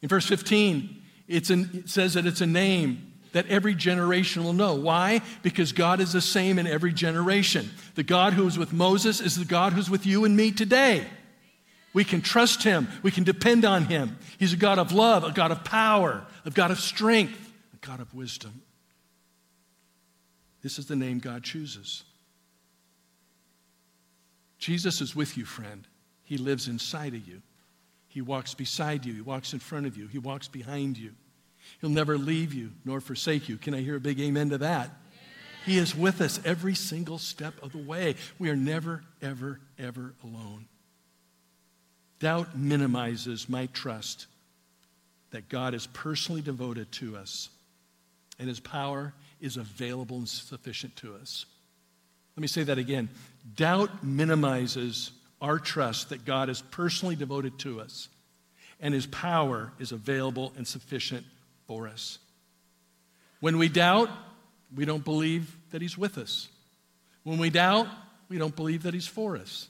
In 0.00 0.08
verse 0.08 0.26
15, 0.26 1.02
an, 1.28 1.70
it 1.72 1.88
says 1.88 2.14
that 2.14 2.26
it's 2.26 2.40
a 2.40 2.46
name 2.46 3.12
that 3.32 3.46
every 3.48 3.74
generation 3.74 4.44
will 4.44 4.52
know. 4.52 4.74
Why? 4.74 5.20
Because 5.42 5.72
God 5.72 6.00
is 6.00 6.12
the 6.12 6.20
same 6.20 6.58
in 6.58 6.66
every 6.66 6.92
generation. 6.92 7.70
The 7.96 8.04
God 8.04 8.32
who 8.32 8.44
was 8.44 8.56
with 8.56 8.72
Moses 8.72 9.20
is 9.20 9.36
the 9.36 9.44
God 9.44 9.72
who's 9.72 9.90
with 9.90 10.06
you 10.06 10.24
and 10.24 10.36
me 10.36 10.52
today. 10.52 11.06
We 11.92 12.04
can 12.04 12.20
trust 12.20 12.62
him. 12.62 12.88
We 13.02 13.10
can 13.10 13.24
depend 13.24 13.64
on 13.64 13.84
him. 13.84 14.18
He's 14.38 14.52
a 14.52 14.56
God 14.56 14.78
of 14.78 14.92
love, 14.92 15.24
a 15.24 15.32
God 15.32 15.50
of 15.50 15.64
power, 15.64 16.24
a 16.44 16.50
God 16.50 16.70
of 16.70 16.80
strength, 16.80 17.52
a 17.72 17.86
God 17.86 18.00
of 18.00 18.12
wisdom. 18.14 18.62
This 20.62 20.78
is 20.78 20.86
the 20.86 20.96
name 20.96 21.18
God 21.18 21.42
chooses. 21.42 22.04
Jesus 24.58 25.00
is 25.00 25.14
with 25.14 25.36
you, 25.36 25.44
friend. 25.44 25.86
He 26.22 26.38
lives 26.38 26.68
inside 26.68 27.14
of 27.14 27.26
you. 27.28 27.42
He 28.14 28.20
walks 28.20 28.54
beside 28.54 29.04
you. 29.04 29.12
He 29.12 29.20
walks 29.20 29.54
in 29.54 29.58
front 29.58 29.86
of 29.86 29.96
you. 29.96 30.06
He 30.06 30.18
walks 30.18 30.46
behind 30.46 30.96
you. 30.96 31.10
He'll 31.80 31.90
never 31.90 32.16
leave 32.16 32.54
you 32.54 32.70
nor 32.84 33.00
forsake 33.00 33.48
you. 33.48 33.56
Can 33.56 33.74
I 33.74 33.80
hear 33.80 33.96
a 33.96 34.00
big 34.00 34.20
amen 34.20 34.50
to 34.50 34.58
that? 34.58 34.88
He 35.66 35.78
is 35.78 35.96
with 35.96 36.20
us 36.20 36.40
every 36.44 36.76
single 36.76 37.18
step 37.18 37.54
of 37.60 37.72
the 37.72 37.78
way. 37.78 38.14
We 38.38 38.50
are 38.50 38.56
never, 38.56 39.02
ever, 39.20 39.58
ever 39.80 40.14
alone. 40.22 40.66
Doubt 42.20 42.56
minimizes 42.56 43.48
my 43.48 43.66
trust 43.72 44.28
that 45.32 45.48
God 45.48 45.74
is 45.74 45.88
personally 45.88 46.40
devoted 46.40 46.92
to 46.92 47.16
us 47.16 47.48
and 48.38 48.46
his 48.46 48.60
power 48.60 49.12
is 49.40 49.56
available 49.56 50.18
and 50.18 50.28
sufficient 50.28 50.94
to 50.98 51.16
us. 51.16 51.46
Let 52.36 52.42
me 52.42 52.46
say 52.46 52.62
that 52.62 52.78
again. 52.78 53.08
Doubt 53.56 54.04
minimizes 54.04 55.10
our 55.44 55.58
trust 55.58 56.08
that 56.08 56.24
God 56.24 56.48
is 56.48 56.62
personally 56.62 57.16
devoted 57.16 57.58
to 57.58 57.78
us 57.78 58.08
and 58.80 58.94
his 58.94 59.04
power 59.04 59.72
is 59.78 59.92
available 59.92 60.54
and 60.56 60.66
sufficient 60.66 61.26
for 61.66 61.86
us. 61.86 62.18
When 63.40 63.58
we 63.58 63.68
doubt, 63.68 64.08
we 64.74 64.86
don't 64.86 65.04
believe 65.04 65.54
that 65.70 65.82
he's 65.82 65.98
with 65.98 66.16
us. 66.16 66.48
When 67.24 67.38
we 67.38 67.50
doubt, 67.50 67.88
we 68.30 68.38
don't 68.38 68.56
believe 68.56 68.84
that 68.84 68.94
he's 68.94 69.06
for 69.06 69.36
us. 69.36 69.68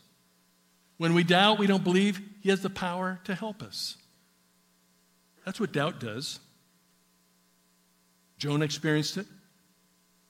When 0.96 1.12
we 1.12 1.24
doubt, 1.24 1.58
we 1.58 1.66
don't 1.66 1.82
believe 1.82 2.20
he 2.40 2.50
has 2.50 2.62
the 2.62 2.70
power 2.70 3.18
to 3.24 3.34
help 3.34 3.60
us. 3.60 3.96
That's 5.44 5.58
what 5.58 5.72
doubt 5.72 5.98
does. 5.98 6.38
Jonah 8.38 8.64
experienced 8.64 9.16
it, 9.16 9.26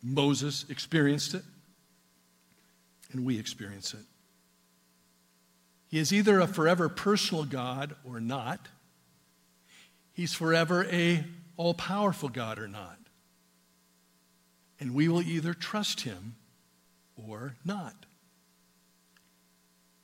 Moses 0.03 0.65
experienced 0.71 1.35
it, 1.35 1.43
and 3.13 3.27
we 3.27 3.39
experience 3.39 3.93
it. 3.93 4.01
He 5.95 6.01
is 6.01 6.13
either 6.13 6.41
a 6.41 6.49
forever 6.49 6.89
personal 6.89 7.45
God 7.45 7.95
or 8.03 8.19
not. 8.19 8.67
He's 10.13 10.35
forever 10.35 10.85
a 10.87 11.23
all-powerful 11.57 12.31
God 12.31 12.59
or 12.59 12.67
not. 12.67 12.99
And 14.81 14.93
we 14.93 15.07
will 15.07 15.23
either 15.23 15.55
trust 15.55 16.01
him 16.01 16.35
or 17.29 17.55
not. 17.65 17.95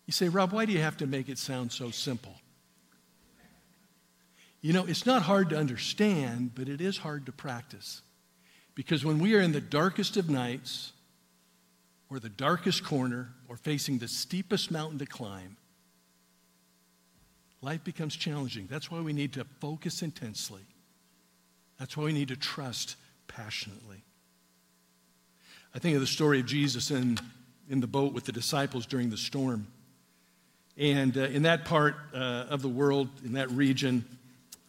You 0.07 0.13
say, 0.13 0.29
Rob, 0.29 0.53
why 0.53 0.65
do 0.65 0.71
you 0.73 0.79
have 0.79 0.97
to 0.99 1.09
make 1.09 1.29
it 1.29 1.39
sound 1.39 1.73
so 1.73 1.91
simple? 1.91 2.37
You 4.61 4.73
know, 4.73 4.87
it's 4.87 5.07
not 5.07 5.23
hard 5.23 5.51
to 5.51 5.59
understand, 5.59 6.53
but 6.55 6.69
it 6.69 6.81
is 6.81 6.99
hard 6.99 7.27
to 7.27 7.33
practice. 7.33 8.01
Because 8.77 9.05
when 9.05 9.19
we 9.19 9.35
are 9.35 9.41
in 9.41 9.51
the 9.51 9.61
darkest 9.61 10.17
of 10.17 10.31
nights, 10.31 10.93
or 12.09 12.21
the 12.21 12.29
darkest 12.29 12.85
corner, 12.85 13.35
or 13.49 13.57
facing 13.57 13.99
the 13.99 14.07
steepest 14.07 14.71
mountain 14.71 15.01
to 15.01 15.07
climb, 15.07 15.57
life 17.63 17.85
becomes 17.85 18.17
challenging. 18.17 18.67
That's 18.71 18.91
why 18.91 19.01
we 19.01 19.13
need 19.13 19.35
to 19.35 19.45
focus 19.61 20.03
intensely. 20.03 20.63
That's 21.79 21.97
why 21.97 22.05
we 22.05 22.13
need 22.13 22.29
to 22.29 22.37
trust 22.37 22.97
passionately. 23.29 24.03
I 25.75 25.79
think 25.79 25.95
of 25.95 26.01
the 26.01 26.07
story 26.07 26.41
of 26.41 26.47
Jesus 26.47 26.91
in, 26.91 27.19
in 27.69 27.81
the 27.81 27.87
boat 27.87 28.13
with 28.13 28.25
the 28.25 28.33
disciples 28.33 28.87
during 28.87 29.11
the 29.11 29.17
storm. 29.17 29.67
And 30.77 31.17
uh, 31.17 31.23
in 31.23 31.43
that 31.43 31.65
part 31.65 31.97
uh, 32.15 32.47
of 32.49 32.63
the 32.63 32.69
world, 32.69 33.09
in 33.25 33.35
that 33.35 33.51
region, 33.51 34.05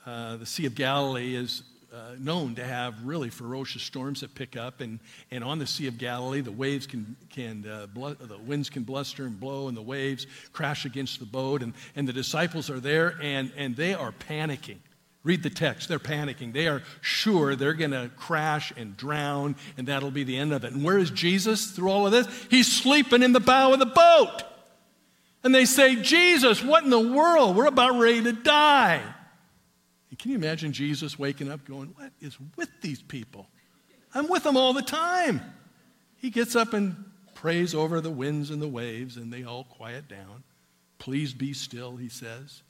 uh, 0.06 0.38
the 0.38 0.46
Sea 0.46 0.66
of 0.66 0.76
Galilee 0.76 1.36
is 1.36 1.64
uh, 1.94 2.16
known 2.20 2.56
to 2.56 2.64
have 2.64 3.04
really 3.04 3.30
ferocious 3.30 3.82
storms 3.82 4.22
that 4.22 4.34
pick 4.34 4.56
up, 4.56 4.82
and, 4.82 5.00
and 5.30 5.44
on 5.44 5.60
the 5.60 5.68
Sea 5.68 5.88
of 5.88 5.98
Galilee, 5.98 6.42
the 6.42 6.52
waves 6.52 6.88
can, 6.88 7.16
can 7.30 7.68
uh, 7.68 7.88
the 7.94 8.40
winds 8.46 8.70
can 8.70 8.84
bluster 8.84 9.26
and 9.26 9.40
blow, 9.40 9.68
and 9.68 9.76
the 9.76 9.82
waves 9.82 10.26
crash 10.54 10.86
against 10.86 11.20
the 11.20 11.26
boat, 11.26 11.62
and, 11.62 11.74
and 11.96 12.08
the 12.08 12.14
disciples 12.14 12.70
are 12.70 12.80
there, 12.80 13.16
and, 13.22 13.52
and 13.58 13.76
they 13.76 13.94
are 13.94 14.14
panicking. 14.14 14.78
Read 15.24 15.44
the 15.44 15.50
text. 15.52 15.88
They're 15.88 16.00
panicking. 16.00 16.52
They 16.52 16.68
are 16.68 16.82
sure 17.02 17.56
they're 17.56 17.74
going 17.74 17.92
to 17.92 18.10
crash 18.18 18.74
and 18.76 18.98
drown, 18.98 19.56
and 19.78 19.88
that'll 19.88 20.12
be 20.12 20.24
the 20.24 20.38
end 20.38 20.52
of 20.52 20.64
it. 20.64 20.74
And 20.74 20.84
where 20.84 20.98
is 20.98 21.12
Jesus 21.12 21.72
through 21.72 21.90
all 21.90 22.06
of 22.08 22.12
this? 22.12 22.28
He's 22.50 22.72
sleeping 22.72 23.22
in 23.22 23.34
the 23.34 23.40
bow 23.40 23.74
of 23.74 23.80
the 23.80 23.86
boat. 23.86 24.44
And 25.44 25.54
they 25.54 25.66
say, 25.66 25.96
Jesus, 25.96 26.64
what 26.64 26.84
in 26.84 26.90
the 26.90 27.00
world? 27.00 27.56
We're 27.56 27.66
about 27.66 28.00
ready 28.00 28.24
to 28.24 28.32
die. 28.32 29.02
And 30.12 30.20
can 30.20 30.32
you 30.32 30.38
imagine 30.38 30.74
Jesus 30.74 31.18
waking 31.18 31.50
up 31.50 31.66
going, 31.66 31.94
What 31.96 32.12
is 32.22 32.38
with 32.56 32.70
these 32.82 33.02
people? 33.02 33.48
I'm 34.14 34.28
with 34.28 34.44
them 34.44 34.58
all 34.58 34.74
the 34.74 34.82
time. 34.82 35.42
He 36.18 36.30
gets 36.30 36.56
up 36.56 36.74
and 36.74 37.06
prays 37.34 37.74
over 37.74 38.02
the 38.02 38.12
winds 38.12 38.52
and 38.52 38.62
the 38.62 38.68
waves, 38.68 39.18
and 39.18 39.34
they 39.34 39.44
all 39.44 39.64
quiet 39.64 40.08
down. 40.08 40.44
Please 41.00 41.34
be 41.34 41.54
still, 41.54 41.96
he 41.96 42.10
says. 42.10 42.62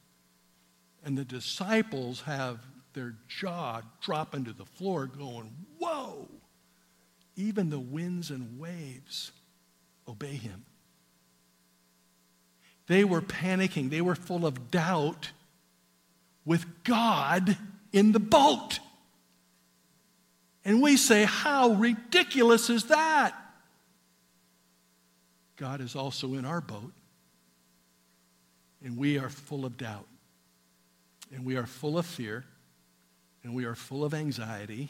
And 1.04 1.18
the 1.18 1.26
disciples 1.26 2.22
have 2.22 2.60
their 2.94 3.16
jaw 3.28 3.82
drop 4.02 4.36
into 4.36 4.54
the 4.54 4.66
floor, 4.66 5.08
going, 5.08 5.52
Whoa! 5.80 6.30
Even 7.36 7.72
the 7.72 7.80
winds 7.80 8.30
and 8.30 8.60
waves 8.60 9.32
obey 10.08 10.36
him. 10.36 10.64
They 12.86 13.04
were 13.04 13.22
panicking, 13.22 13.90
they 13.90 14.02
were 14.02 14.16
full 14.16 14.46
of 14.46 14.70
doubt 14.70 15.32
with 16.46 16.66
God 16.84 17.58
in 17.92 18.12
the 18.12 18.20
boat. 18.20 18.80
And 20.64 20.82
we 20.82 20.98
say, 20.98 21.24
How 21.24 21.72
ridiculous 21.72 22.70
is 22.70 22.86
that? 22.86 23.36
God 25.58 25.82
is 25.82 25.96
also 25.96 26.34
in 26.34 26.46
our 26.46 26.62
boat, 26.62 26.92
and 28.84 28.98
we 28.98 29.20
are 29.20 29.30
full 29.30 29.64
of 29.64 29.78
doubt, 29.78 30.08
and 31.32 31.46
we 31.46 31.56
are 31.56 31.68
full 31.68 32.00
of 32.00 32.06
fear, 32.06 32.46
and 33.44 33.54
we 33.54 33.66
are 33.66 33.76
full 33.76 34.04
of 34.04 34.14
anxiety, 34.14 34.90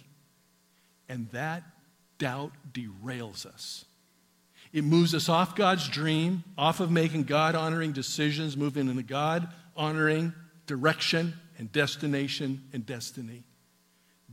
and 1.09 1.29
that 1.31 1.63
doubt 2.19 2.53
derails 2.71 3.45
us. 3.45 3.83
It 4.71 4.85
moves 4.85 5.13
us 5.13 5.27
off 5.27 5.57
God's 5.57 5.89
dream, 5.89 6.45
off 6.57 6.79
of 6.79 6.89
making 6.89 7.23
God 7.23 7.55
honoring 7.55 7.91
decisions, 7.91 8.55
moving 8.55 8.87
into 8.87 9.03
God 9.03 9.49
honoring 9.75 10.33
direction 10.71 11.33
and 11.57 11.69
destination 11.73 12.63
and 12.71 12.85
destiny. 12.85 13.43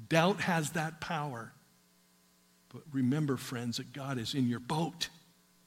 Doubt 0.09 0.41
has 0.43 0.71
that 0.71 1.01
power. 1.01 1.53
But 2.73 2.83
remember, 2.93 3.37
friends, 3.37 3.79
that 3.79 3.93
God 3.93 4.19
is 4.19 4.35
in 4.35 4.47
your 4.47 4.61
boat. 4.61 5.09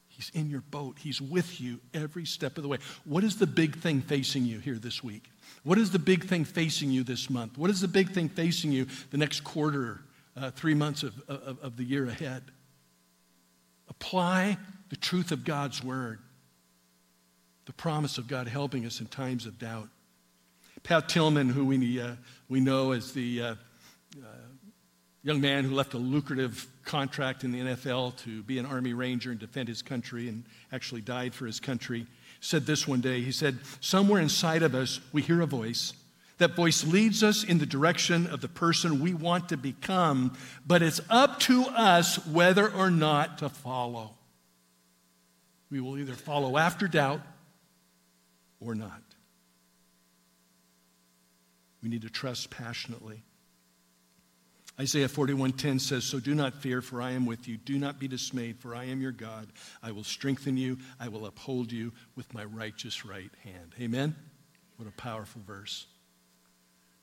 He's 0.07 0.31
in 0.34 0.49
your 0.49 0.62
boat. 0.62 0.95
He's 0.97 1.19
with 1.19 1.60
you 1.60 1.81
every 1.93 2.25
step 2.25 2.55
of 2.55 2.63
the 2.63 2.69
way. 2.69 2.77
What 3.03 3.25
is 3.25 3.36
the 3.38 3.47
big 3.47 3.79
thing 3.79 3.99
facing 3.99 4.45
you 4.45 4.60
here 4.60 4.75
this 4.75 5.03
week? 5.03 5.29
What 5.63 5.77
is 5.77 5.91
the 5.91 5.99
big 5.99 6.23
thing 6.23 6.45
facing 6.45 6.89
you 6.89 7.03
this 7.03 7.29
month? 7.29 7.57
What 7.57 7.69
is 7.69 7.81
the 7.81 7.89
big 7.89 8.12
thing 8.12 8.29
facing 8.29 8.71
you 8.71 8.88
the 9.10 9.17
next 9.17 9.41
quarter, 9.41 9.99
uh, 10.38 10.51
three 10.51 10.73
months 10.73 11.03
of, 11.03 11.21
of, 11.27 11.60
of 11.60 11.75
the 11.75 11.84
year 11.84 12.07
ahead? 12.07 12.43
Apply 13.89 14.57
the 14.88 14.95
truth 14.95 15.34
of 15.34 15.43
God's 15.43 15.84
word, 15.84 16.19
the 17.65 17.73
promise 17.73 18.17
of 18.17 18.29
God 18.29 18.47
helping 18.47 18.86
us 18.86 19.01
in 19.01 19.07
times 19.07 19.45
of 19.45 19.60
doubt. 19.60 19.89
Pat 20.84 21.10
Tillman, 21.10 21.50
who 21.50 21.65
we, 21.65 22.02
uh, 22.02 22.15
we 22.50 22.60
know 22.60 22.91
as 22.91 23.13
the 23.13 23.41
uh, 23.41 23.56
uh, 24.17 24.26
young 25.24 25.39
man 25.39 25.63
who 25.63 25.76
left 25.76 25.94
a 25.94 25.98
lucrative 25.98 26.67
contract 26.86 27.44
in 27.44 27.52
the 27.52 27.60
NFL 27.60 28.17
to 28.17 28.41
be 28.44 28.58
an 28.58 28.65
Army 28.65 28.94
Ranger 28.94 29.32
and 29.32 29.39
defend 29.39 29.67
his 29.67 29.82
country 29.82 30.28
and 30.28 30.44
actually 30.72 31.02
died 31.02 31.36
for 31.36 31.46
his 31.46 31.60
country, 31.60 32.08
said 32.39 32.65
this 32.65 32.88
one 32.88 33.00
day. 33.00 33.22
He 33.22 33.32
said, 33.32 33.60
Somewhere 33.80 34.20
inside 34.20 34.63
of 34.63 34.74
us, 34.74 35.00
we 35.13 35.22
hear 35.22 35.41
a 35.41 35.46
voice. 35.46 35.94
That 36.39 36.56
voice 36.56 36.84
leads 36.84 37.22
us 37.22 37.44
in 37.44 37.60
the 37.60 37.67
direction 37.67 38.26
of 38.26 38.41
the 38.41 38.48
person 38.48 39.00
we 39.00 39.13
want 39.13 39.50
to 39.50 39.58
become, 39.58 40.36
but 40.65 40.82
it's 40.82 41.00
up 41.12 41.39
to 41.41 41.65
us 41.65 42.26
whether 42.26 42.67
or 42.67 42.89
not 42.89 43.38
to 43.38 43.50
follow. 43.50 44.15
We 45.70 45.80
will 45.80 46.00
either 46.00 46.15
follow 46.15 46.58
after 46.58 46.88
doubt 46.88 47.22
or 48.60 48.74
not. 48.74 49.02
We 51.82 51.89
need 51.89 52.04
to 52.04 52.10
trust 52.10 52.50
passionately. 52.50 53.24
Isaiah 54.80 55.10
41:10 55.10 55.80
says, 55.80 56.06
"So 56.06 56.20
do 56.20 56.34
not 56.34 56.62
fear, 56.62 56.82
for 56.82 57.02
I 57.02 57.12
am 57.12 57.26
with 57.26 57.48
you. 57.48 57.58
Do 57.58 57.78
not 57.78 58.00
be 58.00 58.08
dismayed, 58.08 58.60
for 58.60 58.74
I 58.74 58.86
am 58.86 59.02
your 59.02 59.12
God. 59.12 59.52
I 59.84 59.91
will 59.91 60.04
strengthen 60.04 60.58
you. 60.58 60.80
I 61.00 61.08
will 61.10 61.26
uphold 61.26 61.72
you 61.72 61.94
with 62.15 62.34
my 62.34 62.46
righteous 62.46 63.06
right 63.06 63.32
hand." 63.44 63.76
Amen. 63.80 64.15
What 64.78 64.88
a 64.88 64.91
powerful 64.91 65.41
verse. 65.46 65.86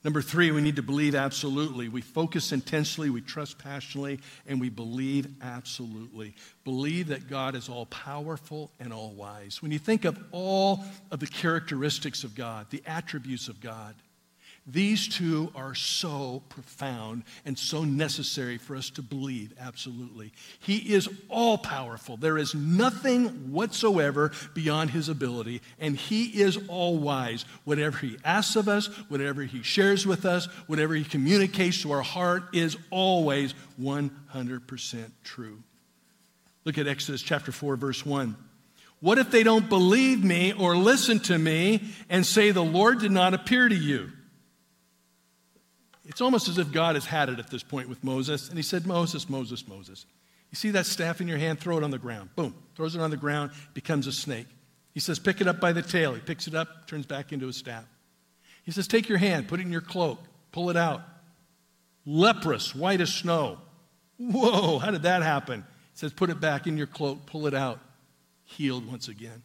Number 0.05 0.23
three, 0.23 0.53
we 0.53 0.61
need 0.61 0.77
to 0.77 0.83
believe 0.83 1.17
absolutely. 1.17 1.89
We 1.89 2.03
focus 2.03 2.53
intensely, 2.53 3.11
we 3.11 3.21
trust 3.21 3.59
passionately, 3.59 4.21
and 4.47 4.61
we 4.61 4.69
believe 4.69 5.27
absolutely. 5.43 6.37
Believe 6.65 7.09
that 7.09 7.29
God 7.29 7.57
is 7.57 7.69
all 7.69 7.87
powerful 7.87 8.73
and 8.79 8.93
all 8.93 9.13
wise. 9.13 9.61
When 9.61 9.73
you 9.73 9.79
think 9.79 10.05
of 10.05 10.19
all 10.31 10.85
of 11.11 11.19
the 11.19 11.27
characteristics 11.27 12.23
of 12.23 12.37
God, 12.37 12.71
the 12.71 12.83
attributes 12.87 13.49
of 13.49 13.61
God, 13.61 13.97
These 14.71 15.09
two 15.09 15.51
are 15.55 15.75
so 15.75 16.43
profound 16.51 17.23
and 17.47 17.59
so 17.59 17.85
necessary 17.85 18.59
for 18.59 18.77
us 18.77 18.91
to 18.91 19.03
believe, 19.03 19.55
absolutely. 19.59 20.31
He 20.59 20.93
is 20.93 21.09
all 21.31 21.57
powerful. 21.57 22.19
There 22.19 22.37
is 22.37 22.55
nothing 22.55 23.51
whatsoever 23.51 24.31
beyond 24.53 24.91
his 24.91 25.09
ability, 25.09 25.63
and 25.81 25.97
he 25.97 26.43
is 26.43 26.59
all 26.69 26.99
wise. 26.99 27.47
Whatever 27.65 27.97
he 27.97 28.19
asks 28.27 28.57
of 28.57 28.69
us, 28.69 28.89
whatever 29.09 29.43
he 29.43 29.63
shares 29.63 30.07
with 30.07 30.27
us, 30.27 30.47
whatever 30.67 30.95
he 30.95 31.05
communicates 31.05 31.81
to 31.83 31.93
our 31.93 32.03
heart 32.03 32.45
is 32.53 32.77
always 32.91 33.55
100% 33.81 35.11
true. 35.25 35.63
Look 36.67 36.77
at 36.77 36.87
Exodus 36.87 37.23
chapter 37.23 37.53
4, 37.53 37.77
verse 37.77 38.05
1. 38.05 38.37
What 39.01 39.17
if 39.17 39.31
they 39.31 39.45
don't 39.45 39.71
believe 39.71 40.23
me 40.23 40.53
or 40.53 40.77
listen 40.77 41.21
to 41.21 41.39
me 41.39 41.85
and 42.11 42.27
say, 42.27 42.51
The 42.51 42.63
Lord 42.63 43.01
did 43.01 43.13
not 43.13 43.33
appear 43.33 43.67
to 43.67 43.75
you? 43.75 44.11
It's 46.09 46.23
almost 46.23 46.49
as 46.49 46.57
if 46.57 46.73
God 46.73 46.95
has 46.95 47.05
had 47.05 47.29
it 47.29 47.39
at 47.39 47.51
this 47.51 47.63
point 47.63 47.89
with 47.89 48.03
Moses. 48.03 48.49
And 48.49 48.57
he 48.57 48.63
said, 48.63 48.87
Moses, 48.87 49.29
Moses, 49.29 49.69
Moses. 49.69 50.07
You 50.51 50.57
see 50.57 50.71
that 50.71 50.87
staff 50.87 51.21
in 51.21 51.29
your 51.29 51.37
hand? 51.37 51.61
Throw 51.61 51.77
it 51.77 51.85
on 51.85 51.91
the 51.91 51.99
ground. 51.99 52.31
Boom. 52.35 52.55
Throws 52.75 52.97
it 52.97 53.01
on 53.03 53.11
the 53.11 53.17
ground, 53.19 53.51
becomes 53.75 54.07
a 54.07 54.13
snake. 54.13 54.47
He 54.95 55.01
says, 55.01 55.19
Pick 55.19 55.43
it 55.43 55.47
up 55.47 55.61
by 55.61 55.73
the 55.73 55.83
tail. 55.83 56.15
He 56.15 56.21
picks 56.21 56.49
it 56.49 56.55
up, 56.55 56.87
turns 56.87 57.05
back 57.05 57.33
into 57.33 57.47
a 57.47 57.53
staff. 57.53 57.85
He 58.65 58.73
says, 58.73 58.89
Take 58.89 59.09
your 59.09 59.19
hand, 59.19 59.49
put 59.49 59.61
it 59.61 59.65
in 59.65 59.73
your 59.73 59.83
cloak, 59.83 60.19
pull 60.51 60.71
it 60.71 60.77
out. 60.77 61.03
Leprous, 62.07 62.75
white 62.75 63.03
as 63.03 63.13
snow. 63.13 63.59
Whoa, 64.17 64.79
how 64.79 64.91
did 64.91 65.03
that 65.03 65.23
happen? 65.23 65.61
He 65.93 65.99
says, 65.99 66.13
Put 66.15 66.31
it 66.31 66.41
back 66.41 66.67
in 66.67 66.79
your 66.79 66.87
cloak, 66.87 67.27
pull 67.27 67.47
it 67.47 67.55
out. 67.55 67.81
Healed 68.45 68.91
once 68.91 69.09
again. 69.09 69.43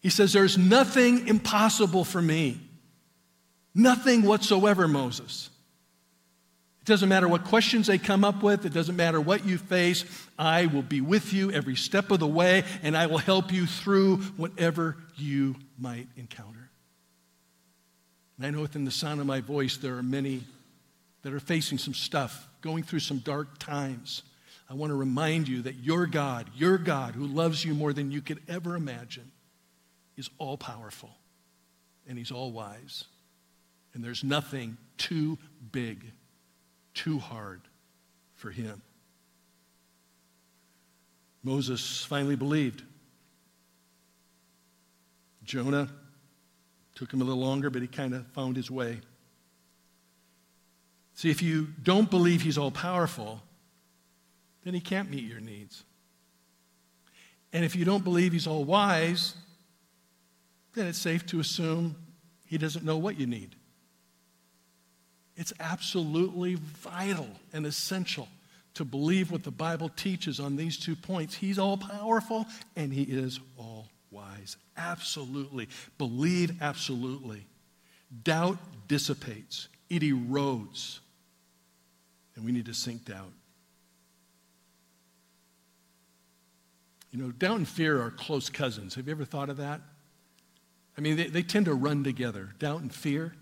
He 0.00 0.08
says, 0.08 0.32
There's 0.32 0.56
nothing 0.56 1.26
impossible 1.26 2.04
for 2.04 2.22
me. 2.22 2.60
Nothing 3.74 4.22
whatsoever, 4.22 4.86
Moses. 4.86 5.50
It 6.82 6.86
doesn't 6.86 7.08
matter 7.08 7.28
what 7.28 7.44
questions 7.44 7.86
they 7.86 7.98
come 7.98 8.24
up 8.24 8.42
with, 8.42 8.64
it 8.64 8.72
doesn't 8.72 8.96
matter 8.96 9.20
what 9.20 9.44
you 9.44 9.58
face. 9.58 10.04
I 10.38 10.66
will 10.66 10.82
be 10.82 11.00
with 11.00 11.32
you 11.32 11.50
every 11.52 11.76
step 11.76 12.10
of 12.10 12.20
the 12.20 12.26
way, 12.26 12.64
and 12.82 12.96
I 12.96 13.06
will 13.06 13.18
help 13.18 13.52
you 13.52 13.66
through 13.66 14.18
whatever 14.36 14.96
you 15.16 15.56
might 15.78 16.08
encounter. 16.16 16.70
And 18.38 18.46
I 18.46 18.50
know 18.50 18.62
within 18.62 18.86
the 18.86 18.90
sound 18.90 19.20
of 19.20 19.26
my 19.26 19.40
voice, 19.40 19.76
there 19.76 19.98
are 19.98 20.02
many 20.02 20.42
that 21.22 21.34
are 21.34 21.40
facing 21.40 21.76
some 21.76 21.92
stuff, 21.92 22.48
going 22.62 22.82
through 22.82 23.00
some 23.00 23.18
dark 23.18 23.58
times. 23.58 24.22
I 24.70 24.74
want 24.74 24.90
to 24.90 24.94
remind 24.94 25.48
you 25.48 25.62
that 25.62 25.74
your 25.74 26.06
God, 26.06 26.48
your 26.56 26.78
God, 26.78 27.14
who 27.14 27.26
loves 27.26 27.62
you 27.62 27.74
more 27.74 27.92
than 27.92 28.10
you 28.10 28.22
could 28.22 28.40
ever 28.48 28.76
imagine, 28.76 29.30
is 30.16 30.30
all 30.38 30.56
powerful 30.56 31.10
and 32.08 32.16
he's 32.16 32.30
all 32.30 32.52
wise. 32.52 33.04
And 33.92 34.02
there's 34.02 34.24
nothing 34.24 34.78
too 34.96 35.36
big 35.72 36.12
too 37.00 37.18
hard 37.18 37.62
for 38.34 38.50
him. 38.50 38.82
Moses 41.42 42.04
finally 42.04 42.36
believed. 42.36 42.82
Jonah 45.42 45.88
took 46.94 47.10
him 47.10 47.22
a 47.22 47.24
little 47.24 47.40
longer, 47.40 47.70
but 47.70 47.80
he 47.80 47.88
kind 47.88 48.12
of 48.12 48.26
found 48.28 48.54
his 48.54 48.70
way. 48.70 49.00
See, 51.14 51.30
if 51.30 51.40
you 51.40 51.68
don't 51.82 52.10
believe 52.10 52.42
he's 52.42 52.58
all 52.58 52.70
powerful, 52.70 53.42
then 54.64 54.74
he 54.74 54.80
can't 54.80 55.10
meet 55.10 55.24
your 55.24 55.40
needs. 55.40 55.84
And 57.54 57.64
if 57.64 57.74
you 57.74 57.86
don't 57.86 58.04
believe 58.04 58.32
he's 58.32 58.46
all 58.46 58.64
wise, 58.64 59.34
then 60.74 60.86
it's 60.86 60.98
safe 60.98 61.24
to 61.26 61.40
assume 61.40 61.96
he 62.44 62.58
doesn't 62.58 62.84
know 62.84 62.98
what 62.98 63.18
you 63.18 63.26
need. 63.26 63.56
It's 65.40 65.54
absolutely 65.58 66.56
vital 66.56 67.26
and 67.54 67.64
essential 67.64 68.28
to 68.74 68.84
believe 68.84 69.30
what 69.30 69.42
the 69.42 69.50
Bible 69.50 69.88
teaches 69.88 70.38
on 70.38 70.56
these 70.56 70.76
two 70.76 70.94
points. 70.94 71.34
He's 71.34 71.58
all 71.58 71.78
powerful 71.78 72.44
and 72.76 72.92
he 72.92 73.04
is 73.04 73.40
all 73.56 73.88
wise. 74.10 74.58
Absolutely. 74.76 75.70
Believe 75.96 76.60
absolutely. 76.60 77.46
Doubt 78.22 78.58
dissipates, 78.86 79.68
it 79.88 80.02
erodes. 80.02 80.98
And 82.36 82.44
we 82.44 82.52
need 82.52 82.66
to 82.66 82.74
sink 82.74 83.06
doubt. 83.06 83.32
You 87.12 87.22
know, 87.22 87.30
doubt 87.30 87.56
and 87.56 87.66
fear 87.66 88.02
are 88.02 88.10
close 88.10 88.50
cousins. 88.50 88.94
Have 88.96 89.06
you 89.06 89.12
ever 89.12 89.24
thought 89.24 89.48
of 89.48 89.56
that? 89.56 89.80
I 90.98 91.00
mean, 91.00 91.16
they, 91.16 91.28
they 91.28 91.42
tend 91.42 91.64
to 91.64 91.72
run 91.72 92.04
together. 92.04 92.50
Doubt 92.58 92.82
and 92.82 92.94
fear. 92.94 93.32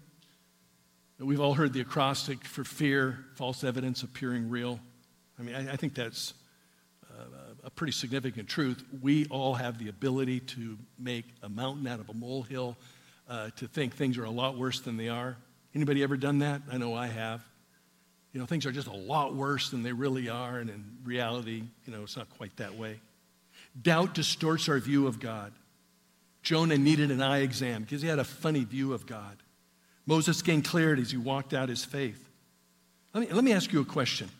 We've 1.20 1.40
all 1.40 1.54
heard 1.54 1.72
the 1.72 1.80
acrostic 1.80 2.44
for 2.44 2.62
fear, 2.62 3.18
false 3.34 3.64
evidence 3.64 4.04
appearing 4.04 4.48
real. 4.48 4.78
I 5.36 5.42
mean, 5.42 5.56
I, 5.56 5.72
I 5.72 5.76
think 5.76 5.94
that's 5.94 6.32
uh, 7.10 7.24
a 7.64 7.70
pretty 7.70 7.92
significant 7.92 8.48
truth. 8.48 8.84
We 9.02 9.26
all 9.26 9.54
have 9.54 9.78
the 9.78 9.88
ability 9.88 10.40
to 10.40 10.78
make 10.96 11.24
a 11.42 11.48
mountain 11.48 11.88
out 11.88 11.98
of 11.98 12.08
a 12.08 12.14
molehill, 12.14 12.76
uh, 13.28 13.50
to 13.56 13.66
think 13.66 13.96
things 13.96 14.16
are 14.16 14.24
a 14.24 14.30
lot 14.30 14.56
worse 14.56 14.78
than 14.78 14.96
they 14.96 15.08
are. 15.08 15.36
Anybody 15.74 16.04
ever 16.04 16.16
done 16.16 16.38
that? 16.38 16.62
I 16.70 16.78
know 16.78 16.94
I 16.94 17.08
have. 17.08 17.44
You 18.32 18.38
know, 18.38 18.46
things 18.46 18.64
are 18.64 18.72
just 18.72 18.86
a 18.86 18.96
lot 18.96 19.34
worse 19.34 19.70
than 19.70 19.82
they 19.82 19.92
really 19.92 20.28
are, 20.28 20.58
and 20.58 20.70
in 20.70 20.84
reality, 21.02 21.64
you 21.84 21.92
know, 21.92 22.04
it's 22.04 22.16
not 22.16 22.30
quite 22.36 22.56
that 22.58 22.76
way. 22.76 23.00
Doubt 23.82 24.14
distorts 24.14 24.68
our 24.68 24.78
view 24.78 25.08
of 25.08 25.18
God. 25.18 25.52
Jonah 26.42 26.78
needed 26.78 27.10
an 27.10 27.20
eye 27.20 27.38
exam 27.38 27.82
because 27.82 28.02
he 28.02 28.08
had 28.08 28.20
a 28.20 28.24
funny 28.24 28.62
view 28.62 28.92
of 28.92 29.04
God. 29.04 29.36
Moses 30.08 30.40
gained 30.40 30.64
clarity 30.64 31.02
as 31.02 31.10
he 31.10 31.18
walked 31.18 31.52
out 31.52 31.68
his 31.68 31.84
faith. 31.84 32.30
Let 33.12 33.28
me, 33.28 33.34
let 33.34 33.44
me 33.44 33.52
ask 33.52 33.74
you 33.74 33.82
a 33.82 33.84
question 33.84 34.30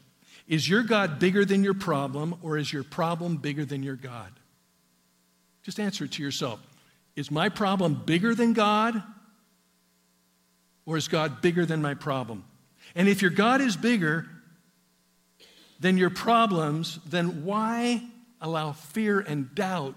Is 0.49 0.67
your 0.67 0.83
God 0.83 1.19
bigger 1.19 1.45
than 1.45 1.63
your 1.63 1.75
problem, 1.75 2.37
or 2.41 2.57
is 2.57 2.73
your 2.73 2.83
problem 2.83 3.37
bigger 3.37 3.67
than 3.67 3.83
your 3.83 3.95
God? 3.95 4.33
Just 5.63 5.79
answer 5.79 6.07
it 6.07 6.13
to 6.13 6.23
yourself. 6.23 6.59
Is 7.17 7.31
my 7.31 7.51
problem 7.51 8.03
bigger 8.07 8.35
than 8.35 8.55
God, 8.55 9.03
or 10.87 10.97
is 10.97 11.07
God 11.07 11.43
bigger 11.43 11.67
than 11.67 11.83
my 11.83 11.93
problem? 11.93 12.45
And 12.95 13.07
if 13.07 13.21
your 13.21 13.31
God 13.31 13.61
is 13.61 13.77
bigger 13.77 14.27
than 15.81 15.99
your 15.99 16.11
problems, 16.11 16.99
then 17.05 17.45
why 17.45 18.03
allow 18.41 18.73
fear 18.73 19.21
and 19.21 19.55
doubt 19.55 19.97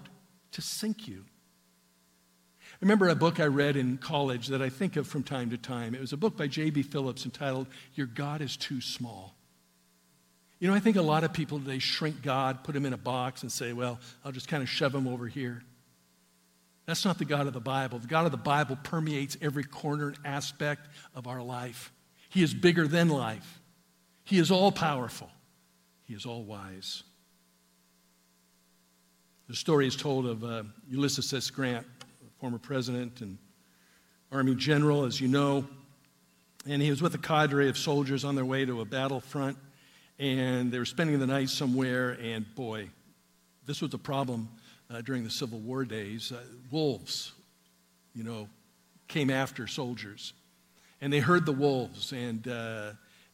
to 0.50 0.60
sink 0.60 1.08
you? 1.08 1.24
Remember 2.82 3.08
a 3.08 3.14
book 3.14 3.38
I 3.38 3.46
read 3.46 3.76
in 3.76 3.96
college 3.96 4.48
that 4.48 4.60
I 4.60 4.68
think 4.68 4.96
of 4.96 5.06
from 5.06 5.22
time 5.22 5.50
to 5.50 5.56
time. 5.56 5.94
It 5.94 6.00
was 6.00 6.12
a 6.12 6.16
book 6.16 6.36
by 6.36 6.48
J.B. 6.48 6.82
Phillips 6.82 7.24
entitled, 7.24 7.68
Your 7.94 8.08
God 8.08 8.42
is 8.42 8.56
Too 8.56 8.80
Small. 8.80 9.34
You 10.58 10.68
know, 10.68 10.74
I 10.74 10.80
think 10.80 10.96
a 10.96 11.02
lot 11.02 11.24
of 11.24 11.32
people 11.32 11.58
today 11.58 11.78
shrink 11.78 12.22
God, 12.22 12.64
put 12.64 12.74
him 12.74 12.84
in 12.84 12.92
a 12.92 12.98
box, 12.98 13.42
and 13.42 13.50
say, 13.50 13.72
well, 13.72 14.00
I'll 14.24 14.32
just 14.32 14.48
kind 14.48 14.62
of 14.62 14.68
shove 14.68 14.94
him 14.94 15.06
over 15.06 15.26
here. 15.26 15.62
That's 16.86 17.04
not 17.04 17.18
the 17.18 17.24
God 17.24 17.46
of 17.46 17.52
the 17.52 17.60
Bible. 17.60 18.00
The 18.00 18.08
God 18.08 18.26
of 18.26 18.32
the 18.32 18.36
Bible 18.36 18.76
permeates 18.82 19.36
every 19.40 19.64
corner 19.64 20.08
and 20.08 20.18
aspect 20.24 20.88
of 21.14 21.28
our 21.28 21.42
life. 21.42 21.92
He 22.30 22.42
is 22.42 22.52
bigger 22.52 22.88
than 22.88 23.08
life, 23.08 23.60
He 24.24 24.38
is 24.38 24.50
all 24.50 24.72
powerful, 24.72 25.30
He 26.04 26.14
is 26.14 26.26
all 26.26 26.42
wise. 26.42 27.04
The 29.48 29.56
story 29.56 29.86
is 29.86 29.96
told 29.96 30.26
of 30.26 30.44
uh, 30.44 30.62
Ulysses 30.88 31.32
S. 31.32 31.50
Grant, 31.50 31.86
former 32.42 32.58
president 32.58 33.20
and 33.20 33.38
Army 34.32 34.56
general, 34.56 35.04
as 35.04 35.20
you 35.20 35.28
know. 35.28 35.64
And 36.66 36.82
he 36.82 36.90
was 36.90 37.00
with 37.00 37.14
a 37.14 37.18
cadre 37.18 37.68
of 37.68 37.78
soldiers 37.78 38.24
on 38.24 38.34
their 38.34 38.44
way 38.44 38.64
to 38.64 38.80
a 38.80 38.84
battlefront, 38.84 39.56
and 40.18 40.72
they 40.72 40.80
were 40.80 40.84
spending 40.84 41.20
the 41.20 41.26
night 41.28 41.50
somewhere. 41.50 42.18
And 42.20 42.44
boy, 42.56 42.88
this 43.64 43.80
was 43.80 43.94
a 43.94 43.98
problem 43.98 44.48
uh, 44.90 45.02
during 45.02 45.22
the 45.22 45.30
Civil 45.30 45.60
War 45.60 45.84
days. 45.84 46.32
Uh, 46.32 46.40
wolves, 46.72 47.30
you 48.12 48.24
know, 48.24 48.48
came 49.06 49.30
after 49.30 49.68
soldiers, 49.68 50.32
and 51.00 51.12
they 51.12 51.20
heard 51.20 51.46
the 51.46 51.52
wolves, 51.52 52.10
and, 52.10 52.48
uh, 52.48 52.90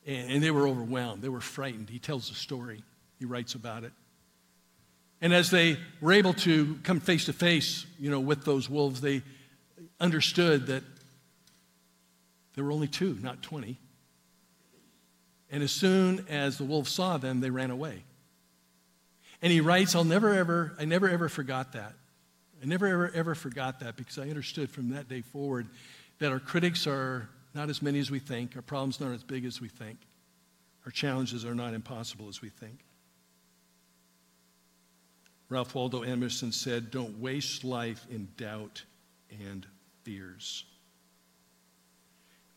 and, 0.07 0.33
and 0.33 0.43
they 0.43 0.51
were 0.51 0.69
overwhelmed. 0.69 1.23
They 1.23 1.31
were 1.31 1.41
frightened. 1.41 1.89
He 1.89 1.99
tells 1.99 2.29
the 2.29 2.35
story. 2.35 2.83
He 3.19 3.25
writes 3.25 3.55
about 3.55 3.85
it. 3.85 3.93
And 5.21 5.35
as 5.35 5.51
they 5.51 5.79
were 6.01 6.13
able 6.13 6.35
to 6.35 6.79
come 6.85 7.01
face 7.01 7.25
to 7.27 7.33
face, 7.33 7.87
you 7.99 8.11
know, 8.11 8.21
with 8.21 8.45
those 8.45 8.71
wolves, 8.71 9.01
they 9.01 9.23
understood 10.01 10.67
that 10.69 10.85
there 12.55 12.65
were 12.65 12.73
only 12.73 12.89
two, 12.89 13.19
not 13.21 13.43
20. 13.43 13.77
And 15.51 15.63
as 15.63 15.73
soon 15.73 16.27
as 16.29 16.59
the 16.59 16.65
wolves 16.65 16.91
saw 16.91 17.17
them, 17.17 17.41
they 17.41 17.51
ran 17.51 17.71
away. 17.71 18.05
And 19.41 19.53
he 19.53 19.61
writes, 19.61 19.95
I'll 19.95 20.05
never 20.05 20.35
ever, 20.35 20.75
I 20.79 20.85
never 20.85 21.09
ever 21.09 21.29
forgot 21.29 21.73
that. 21.73 21.95
I 22.63 22.67
never 22.67 22.87
ever 22.87 23.11
ever 23.15 23.35
forgot 23.35 23.81
that 23.81 23.97
because 23.97 24.19
I 24.19 24.23
understood 24.23 24.71
from 24.71 24.91
that 24.91 25.09
day 25.09 25.21
forward 25.21 25.69
that 26.19 26.33
our 26.33 26.41
critics 26.41 26.87
are 26.87 27.29
not 27.55 27.71
as 27.71 27.81
many 27.81 28.01
as 28.01 28.11
we 28.11 28.19
think, 28.19 28.57
our 28.57 28.63
problems 28.63 29.01
not 29.01 29.13
as 29.13 29.23
big 29.23 29.45
as 29.45 29.61
we 29.61 29.69
think, 29.69 29.99
our 30.85 30.91
challenges 30.91 31.45
are 31.45 31.55
not 31.55 31.75
impossible 31.75 32.29
as 32.29 32.43
we 32.43 32.49
think. 32.49 32.81
Ralph 35.49 35.75
Waldo 35.75 36.03
Emerson 36.03 36.53
said, 36.53 36.91
Don't 36.91 37.21
waste 37.21 37.65
life 37.65 38.07
in 38.11 38.29
doubt 38.37 38.85
and 39.31 39.67
fears. 40.05 40.65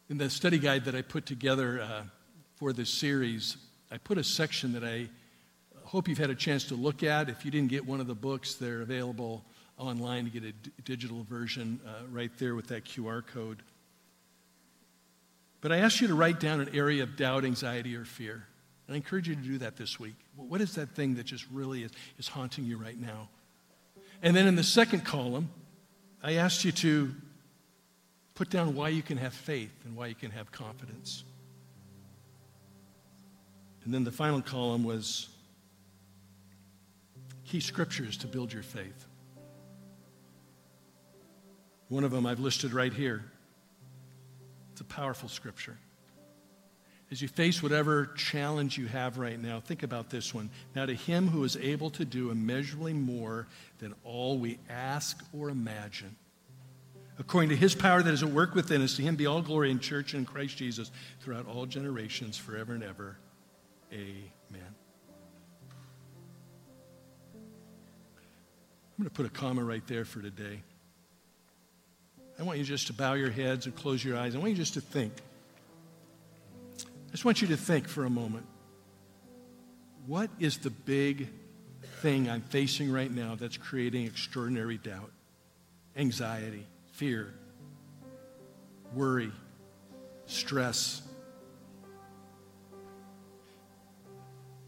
In 0.10 0.18
the 0.18 0.30
study 0.30 0.60
guide 0.60 0.86
that 0.86 0.96
I 0.96 1.02
put 1.02 1.26
together 1.26 1.82
uh, 1.82 2.04
for 2.56 2.74
this 2.74 2.90
series, 2.90 3.56
I 3.90 3.98
put 3.98 4.18
a 4.18 4.24
section 4.24 4.74
that 4.74 4.84
I 4.84 5.08
hope 5.84 6.10
you've 6.10 6.18
had 6.18 6.30
a 6.30 6.36
chance 6.36 6.66
to 6.66 6.76
look 6.76 7.02
at. 7.02 7.30
If 7.30 7.46
you 7.46 7.52
didn't 7.52 7.70
get 7.70 7.86
one 7.86 8.02
of 8.02 8.08
the 8.08 8.16
books, 8.16 8.56
they're 8.56 8.82
available 8.82 9.46
online 9.78 10.26
to 10.26 10.30
get 10.30 10.44
a 10.44 10.52
d- 10.52 10.72
digital 10.84 11.24
version 11.24 11.80
uh, 11.88 12.06
right 12.10 12.32
there 12.40 12.56
with 12.56 12.68
that 12.68 12.84
QR 12.84 13.26
code. 13.26 13.64
But 15.62 15.72
I 15.72 15.78
asked 15.78 16.02
you 16.02 16.08
to 16.08 16.16
write 16.16 16.40
down 16.40 16.60
an 16.60 16.70
area 16.74 17.04
of 17.04 17.16
doubt, 17.16 17.46
anxiety, 17.46 17.96
or 17.96 18.04
fear. 18.04 18.48
And 18.92 18.96
I 18.96 18.98
encourage 18.98 19.30
you 19.30 19.36
to 19.36 19.42
do 19.42 19.58
that 19.60 19.78
this 19.78 20.02
week. 20.02 20.16
What 20.36 20.60
is 20.60 20.76
that 20.76 20.90
thing 20.90 21.16
that 21.16 21.26
just 21.26 21.46
really 21.50 21.84
is, 21.84 21.92
is 22.20 22.28
haunting 22.28 22.66
you 22.66 22.76
right 22.76 23.00
now? 23.00 23.30
And 24.22 24.36
then 24.36 24.48
in 24.48 24.58
the 24.58 24.66
second 24.66 25.06
column, 25.06 25.50
I 26.22 26.34
asked 26.34 26.66
you 26.66 26.74
to 26.74 27.16
put 28.36 28.50
down 28.50 28.76
why 28.76 28.90
you 28.90 29.02
can 29.02 29.16
have 29.16 29.34
faith 29.34 29.72
and 29.86 29.96
why 29.96 30.08
you 30.08 30.16
can 30.16 30.30
have 30.32 30.52
confidence. 30.52 31.24
And 33.86 33.94
then 33.94 34.04
the 34.04 34.12
final 34.12 34.42
column 34.42 34.84
was 34.84 35.30
key 37.46 37.62
scriptures 37.62 38.18
to 38.18 38.28
build 38.28 38.52
your 38.52 38.64
faith. 38.64 39.06
One 41.88 42.04
of 42.04 42.12
them 42.12 42.26
I've 42.26 42.42
listed 42.42 42.74
right 42.74 42.92
here. 42.92 43.24
It's 44.74 44.82
a 44.82 44.84
powerful 44.84 45.30
scripture. 45.30 45.78
As 47.12 47.22
you 47.22 47.28
face 47.28 47.62
whatever 47.62 48.06
challenge 48.16 48.78
you 48.78 48.88
have 48.88 49.18
right 49.18 49.38
now, 49.38 49.60
think 49.60 49.84
about 49.84 50.10
this 50.10 50.34
one. 50.34 50.50
Now, 50.74 50.86
to 50.86 50.94
him 50.94 51.28
who 51.28 51.44
is 51.44 51.58
able 51.58 51.90
to 51.92 52.06
do 52.06 52.32
immeasurably 52.32 52.94
more 52.94 53.48
than 53.80 53.94
all 54.06 54.38
we 54.38 54.60
ask 54.70 55.22
or 55.38 55.50
imagine, 55.50 56.16
according 57.20 57.50
to 57.50 57.58
his 57.58 57.76
power 57.76 58.02
that 58.02 58.14
is 58.14 58.24
at 58.24 58.30
work 58.30 58.56
within 58.56 58.82
us, 58.82 58.96
to 58.96 59.02
him 59.02 59.18
be 59.18 59.26
all 59.26 59.42
glory 59.42 59.72
in 59.72 59.82
church 59.82 60.14
and 60.14 60.22
in 60.22 60.26
Christ 60.26 60.56
Jesus 60.56 60.90
throughout 61.20 61.48
all 61.48 61.66
generations, 61.66 62.38
forever 62.38 62.74
and 62.74 62.84
ever. 62.84 63.18
Amen. 63.92 64.22
I'm 67.36 68.98
going 68.98 69.10
to 69.10 69.14
put 69.14 69.26
a 69.26 69.30
comma 69.30 69.66
right 69.66 69.86
there 69.86 70.06
for 70.06 70.22
today. 70.22 70.62
I 72.40 72.44
want 72.44 72.58
you 72.58 72.64
just 72.64 72.88
to 72.88 72.94
bow 72.94 73.14
your 73.14 73.32
heads 73.32 73.66
and 73.66 73.76
close 73.76 74.02
your 74.02 74.18
eyes. 74.18 74.34
I 74.34 74.38
want 74.38 74.52
you 74.52 74.56
just 74.56 74.76
to 74.76 74.82
think. 74.82 75.12
I 77.12 77.14
just 77.14 77.26
want 77.26 77.42
you 77.42 77.50
to 77.50 77.58
think 77.58 77.90
for 77.90 78.06
a 78.06 78.10
moment. 78.10 78.46
What 80.08 80.30
is 80.40 80.60
the 80.60 80.70
big 80.70 81.28
thing 82.00 82.30
I'm 82.30 82.40
facing 82.40 82.90
right 82.90 83.12
now 83.12 83.36
that's 83.36 83.58
creating 83.58 84.06
extraordinary 84.06 84.78
doubt, 84.78 85.12
anxiety, 85.98 86.66
fear, 86.94 87.34
worry, 88.96 89.34
stress? 90.26 91.02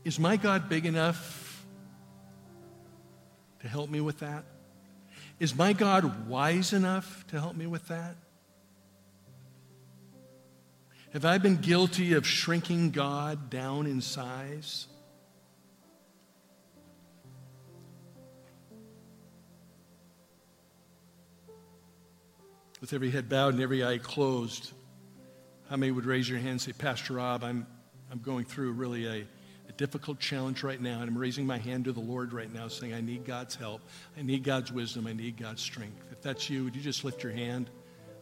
Is 0.03 0.19
my 0.19 0.35
God 0.35 0.67
big 0.67 0.85
enough 0.85 1.65
to 3.61 3.69
help 3.69 3.89
me 3.89 4.01
with 4.01 4.19
that? 4.19 4.43
Is 5.39 5.55
my 5.55 5.71
God 5.71 6.27
wise 6.27 6.73
enough 6.73 7.25
to 7.27 7.39
help 7.39 7.55
me 7.55 7.67
with 7.67 7.87
that? 7.87 8.17
Have 11.13 11.25
I 11.25 11.37
been 11.37 11.57
guilty 11.57 12.13
of 12.13 12.25
shrinking 12.25 12.89
God 12.89 13.51
down 13.51 13.85
in 13.85 14.01
size? 14.01 14.87
With 22.81 22.93
every 22.93 23.11
head 23.11 23.29
bowed 23.29 23.53
and 23.53 23.61
every 23.61 23.85
eye 23.85 23.99
closed, 23.99 24.71
how 25.69 25.75
many 25.75 25.91
would 25.91 26.05
raise 26.05 26.27
your 26.27 26.39
hand 26.39 26.49
and 26.49 26.61
say, 26.61 26.73
Pastor 26.73 27.13
Rob, 27.13 27.43
I'm, 27.43 27.67
I'm 28.11 28.17
going 28.17 28.43
through 28.43 28.71
really 28.71 29.05
a, 29.05 29.27
a 29.69 29.71
difficult 29.77 30.19
challenge 30.19 30.63
right 30.63 30.81
now, 30.81 31.01
and 31.01 31.07
I'm 31.07 31.17
raising 31.17 31.45
my 31.45 31.59
hand 31.59 31.85
to 31.85 31.91
the 31.91 31.99
Lord 31.99 32.33
right 32.33 32.51
now, 32.51 32.67
saying, 32.67 32.95
I 32.95 33.01
need 33.01 33.23
God's 33.23 33.53
help. 33.53 33.81
I 34.17 34.23
need 34.23 34.43
God's 34.43 34.71
wisdom. 34.71 35.05
I 35.05 35.13
need 35.13 35.37
God's 35.37 35.61
strength. 35.61 36.01
If 36.11 36.23
that's 36.23 36.49
you, 36.49 36.63
would 36.63 36.75
you 36.75 36.81
just 36.81 37.03
lift 37.03 37.21
your 37.21 37.33
hand? 37.33 37.69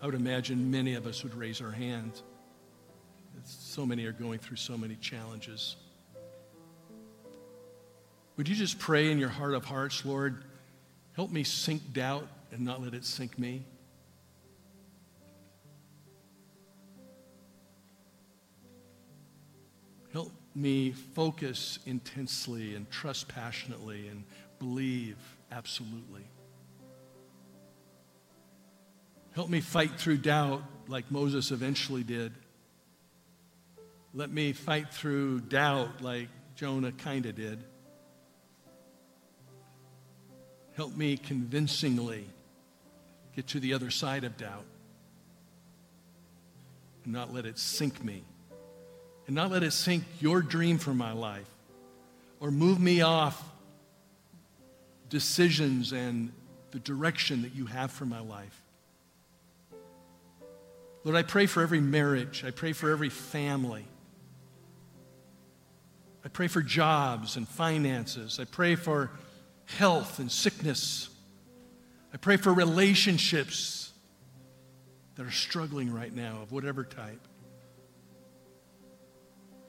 I 0.02 0.08
would 0.08 0.16
imagine 0.16 0.70
many 0.70 0.96
of 0.96 1.08
us 1.08 1.24
would 1.24 1.36
raise 1.36 1.62
our 1.62 1.72
hands. 1.72 2.22
So 3.72 3.86
many 3.86 4.04
are 4.04 4.12
going 4.12 4.40
through 4.40 4.58
so 4.58 4.78
many 4.78 4.98
challenges. 4.98 5.78
Would 8.36 8.50
you 8.50 8.54
just 8.54 8.80
pray 8.80 9.10
in 9.10 9.18
your 9.18 9.30
heart 9.30 9.54
of 9.54 9.64
hearts, 9.64 10.04
Lord, 10.04 10.44
help 11.14 11.32
me 11.32 11.46
sink 11.46 11.94
doubt 11.94 12.28
and 12.52 12.66
not 12.66 12.84
let 12.84 12.94
it 12.94 13.06
sink 13.06 13.40
me? 13.40 13.64
Help 20.12 20.34
me 20.54 20.92
focus 20.92 21.80
intensely 21.86 22.76
and 22.76 22.92
trust 22.92 23.30
passionately 23.30 24.10
and 24.10 24.26
believe 24.60 25.16
absolutely. 25.50 26.26
Help 29.34 29.50
me 29.50 29.62
fight 29.62 29.92
through 29.98 30.18
doubt 30.18 30.62
like 30.90 31.10
Moses 31.10 31.52
eventually 31.52 32.04
did. 32.04 32.34
Let 34.14 34.30
me 34.30 34.52
fight 34.52 34.94
through 34.94 35.42
doubt 35.42 36.02
like 36.02 36.28
Jonah 36.56 36.92
kind 36.92 37.26
of 37.26 37.36
did. 37.36 37.64
Help 40.76 40.96
me 40.96 41.18
convincingly 41.18 42.26
get 43.36 43.48
to 43.48 43.60
the 43.60 43.74
other 43.74 43.90
side 43.90 44.24
of 44.24 44.36
doubt 44.36 44.66
and 47.04 47.14
not 47.14 47.34
let 47.34 47.46
it 47.46 47.58
sink 47.58 48.04
me. 48.04 48.24
And 49.28 49.36
not 49.36 49.52
let 49.52 49.64
it 49.64 49.72
sink 49.72 50.04
your 50.20 50.42
dream 50.42 50.78
for 50.78 50.94
my 50.94 51.14
life 51.14 51.50
or 52.40 52.52
move 52.52 52.80
me 52.82 53.02
off 53.02 53.42
decisions 55.10 55.94
and 55.94 56.32
the 56.72 56.80
direction 56.80 57.44
that 57.44 57.56
you 57.56 57.66
have 57.66 57.92
for 57.92 58.06
my 58.06 58.20
life. 58.20 58.62
Lord, 61.04 61.16
I 61.16 61.24
pray 61.24 61.46
for 61.46 61.64
every 61.64 61.80
marriage. 61.80 62.44
I 62.46 62.52
pray 62.52 62.74
for 62.74 62.92
every 62.92 63.10
family. 63.10 63.86
I 66.24 66.30
pray 66.30 66.48
for 66.48 66.62
jobs 66.62 67.36
and 67.36 67.48
finances. 67.48 68.40
I 68.40 68.46
pray 68.46 68.76
for 68.76 69.12
health 69.66 70.20
and 70.20 70.32
sickness. 70.32 71.10
I 72.14 72.18
pray 72.18 72.38
for 72.38 72.54
relationships 72.54 73.92
that 75.16 75.26
are 75.26 75.32
struggling 75.32 75.92
right 75.94 76.14
now 76.14 76.40
of 76.44 76.52
whatever 76.52 76.84
type. 76.84 77.28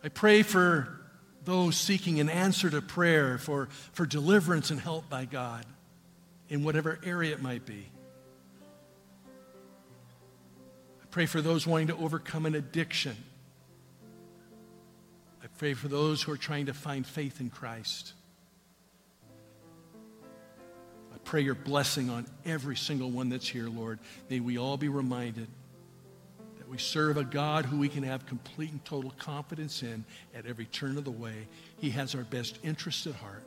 I 0.04 0.08
pray 0.08 0.42
for 0.42 1.00
those 1.44 1.76
seeking 1.76 2.20
an 2.20 2.28
answer 2.28 2.68
to 2.70 2.82
prayer, 2.82 3.38
for, 3.38 3.68
for 3.92 4.06
deliverance 4.06 4.70
and 4.70 4.80
help 4.80 5.08
by 5.08 5.24
God 5.24 5.64
in 6.48 6.64
whatever 6.64 6.98
area 7.04 7.32
it 7.32 7.42
might 7.42 7.64
be. 7.64 7.86
I 11.02 11.06
pray 11.10 11.26
for 11.26 11.40
those 11.40 11.66
wanting 11.66 11.88
to 11.88 11.96
overcome 11.96 12.46
an 12.46 12.54
addiction 12.54 13.16
pray 15.62 15.75
for 15.75 15.87
those 15.87 16.20
who 16.20 16.33
are 16.33 16.37
trying 16.37 16.66
to 16.66 16.75
find 16.75 17.07
faith 17.07 17.40
in 17.40 17.48
Christ. 17.48 18.14
I 21.14 21.18
pray 21.22 21.43
your 21.43 21.55
blessing 21.55 22.11
on 22.11 22.26
every 22.45 22.74
single 22.74 23.12
one 23.12 23.28
that's 23.28 23.47
here, 23.47 23.68
Lord. 23.68 24.01
May 24.28 24.41
we 24.41 24.59
all 24.59 24.76
be 24.76 24.89
reminded 24.89 25.47
that 26.59 26.68
we 26.68 26.78
serve 26.78 27.16
a 27.16 27.22
God 27.22 27.64
who 27.64 27.78
we 27.78 27.89
can 27.89 28.03
have 28.03 28.26
complete 28.26 28.72
and 28.72 28.84
total 28.84 29.12
confidence 29.18 29.84
in 29.84 30.05
at 30.34 30.47
every 30.47 30.64
turn 30.64 30.99
of 30.99 31.05
the 31.05 31.12
way. 31.12 31.47
He 31.78 31.91
has 31.91 32.16
our 32.16 32.24
best 32.24 32.59
interest 32.64 33.07
at 33.07 33.14
heart. 33.14 33.45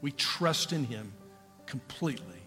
We 0.00 0.10
trust 0.10 0.72
in 0.72 0.82
Him 0.82 1.12
completely. 1.64 2.42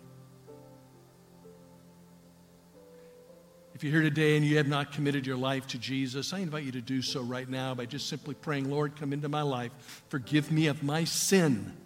If 3.77 3.83
you're 3.83 3.93
here 3.93 4.09
today 4.09 4.35
and 4.35 4.43
you 4.43 4.57
have 4.57 4.67
not 4.67 4.91
committed 4.91 5.27
your 5.27 5.37
life 5.37 5.67
to 5.67 5.77
Jesus, 5.77 6.33
I 6.33 6.39
invite 6.39 6.63
you 6.63 6.71
to 6.71 6.81
do 6.81 7.03
so 7.03 7.21
right 7.21 7.47
now 7.47 7.75
by 7.75 7.85
just 7.85 8.09
simply 8.09 8.33
praying, 8.33 8.71
Lord, 8.71 8.95
come 8.95 9.13
into 9.13 9.29
my 9.29 9.43
life. 9.43 9.71
Forgive 10.09 10.51
me 10.51 10.65
of 10.65 10.81
my 10.81 11.03
sin. 11.03 11.77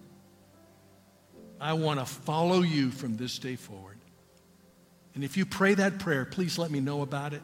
I 1.60 1.74
want 1.74 2.00
to 2.00 2.06
follow 2.06 2.62
you 2.62 2.92
from 2.92 3.18
this 3.18 3.38
day 3.40 3.58
forward. 3.58 3.98
And 5.16 5.24
if 5.26 5.36
you 5.36 5.46
pray 5.46 5.74
that 5.74 6.00
prayer, 6.00 6.24
please 6.24 6.58
let 6.58 6.72
me 6.72 6.80
know 6.80 7.02
about 7.02 7.34
it. 7.34 7.42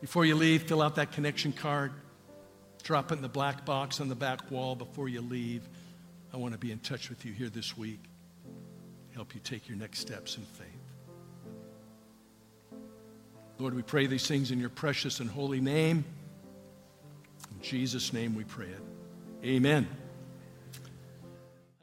Before 0.00 0.24
you 0.24 0.34
leave, 0.34 0.62
fill 0.62 0.80
out 0.80 0.94
that 0.94 1.12
connection 1.12 1.52
card. 1.52 1.92
Drop 2.82 3.12
it 3.12 3.16
in 3.16 3.20
the 3.20 3.28
black 3.28 3.66
box 3.66 4.00
on 4.00 4.08
the 4.08 4.14
back 4.14 4.50
wall 4.50 4.74
before 4.74 5.10
you 5.10 5.20
leave. 5.20 5.68
I 6.32 6.38
want 6.38 6.54
to 6.54 6.58
be 6.58 6.72
in 6.72 6.78
touch 6.78 7.10
with 7.10 7.26
you 7.26 7.34
here 7.34 7.50
this 7.50 7.76
week. 7.76 8.00
Help 9.12 9.34
you 9.34 9.40
take 9.44 9.68
your 9.68 9.76
next 9.76 9.98
steps 9.98 10.38
in 10.38 10.44
faith. 10.44 10.85
Lord, 13.58 13.74
we 13.74 13.82
pray 13.82 14.06
these 14.06 14.26
things 14.26 14.50
in 14.50 14.60
your 14.60 14.68
precious 14.68 15.20
and 15.20 15.30
holy 15.30 15.60
name. 15.60 16.04
In 17.52 17.62
Jesus' 17.62 18.12
name 18.12 18.34
we 18.34 18.44
pray 18.44 18.66
it. 18.66 18.82
Amen. 19.44 19.88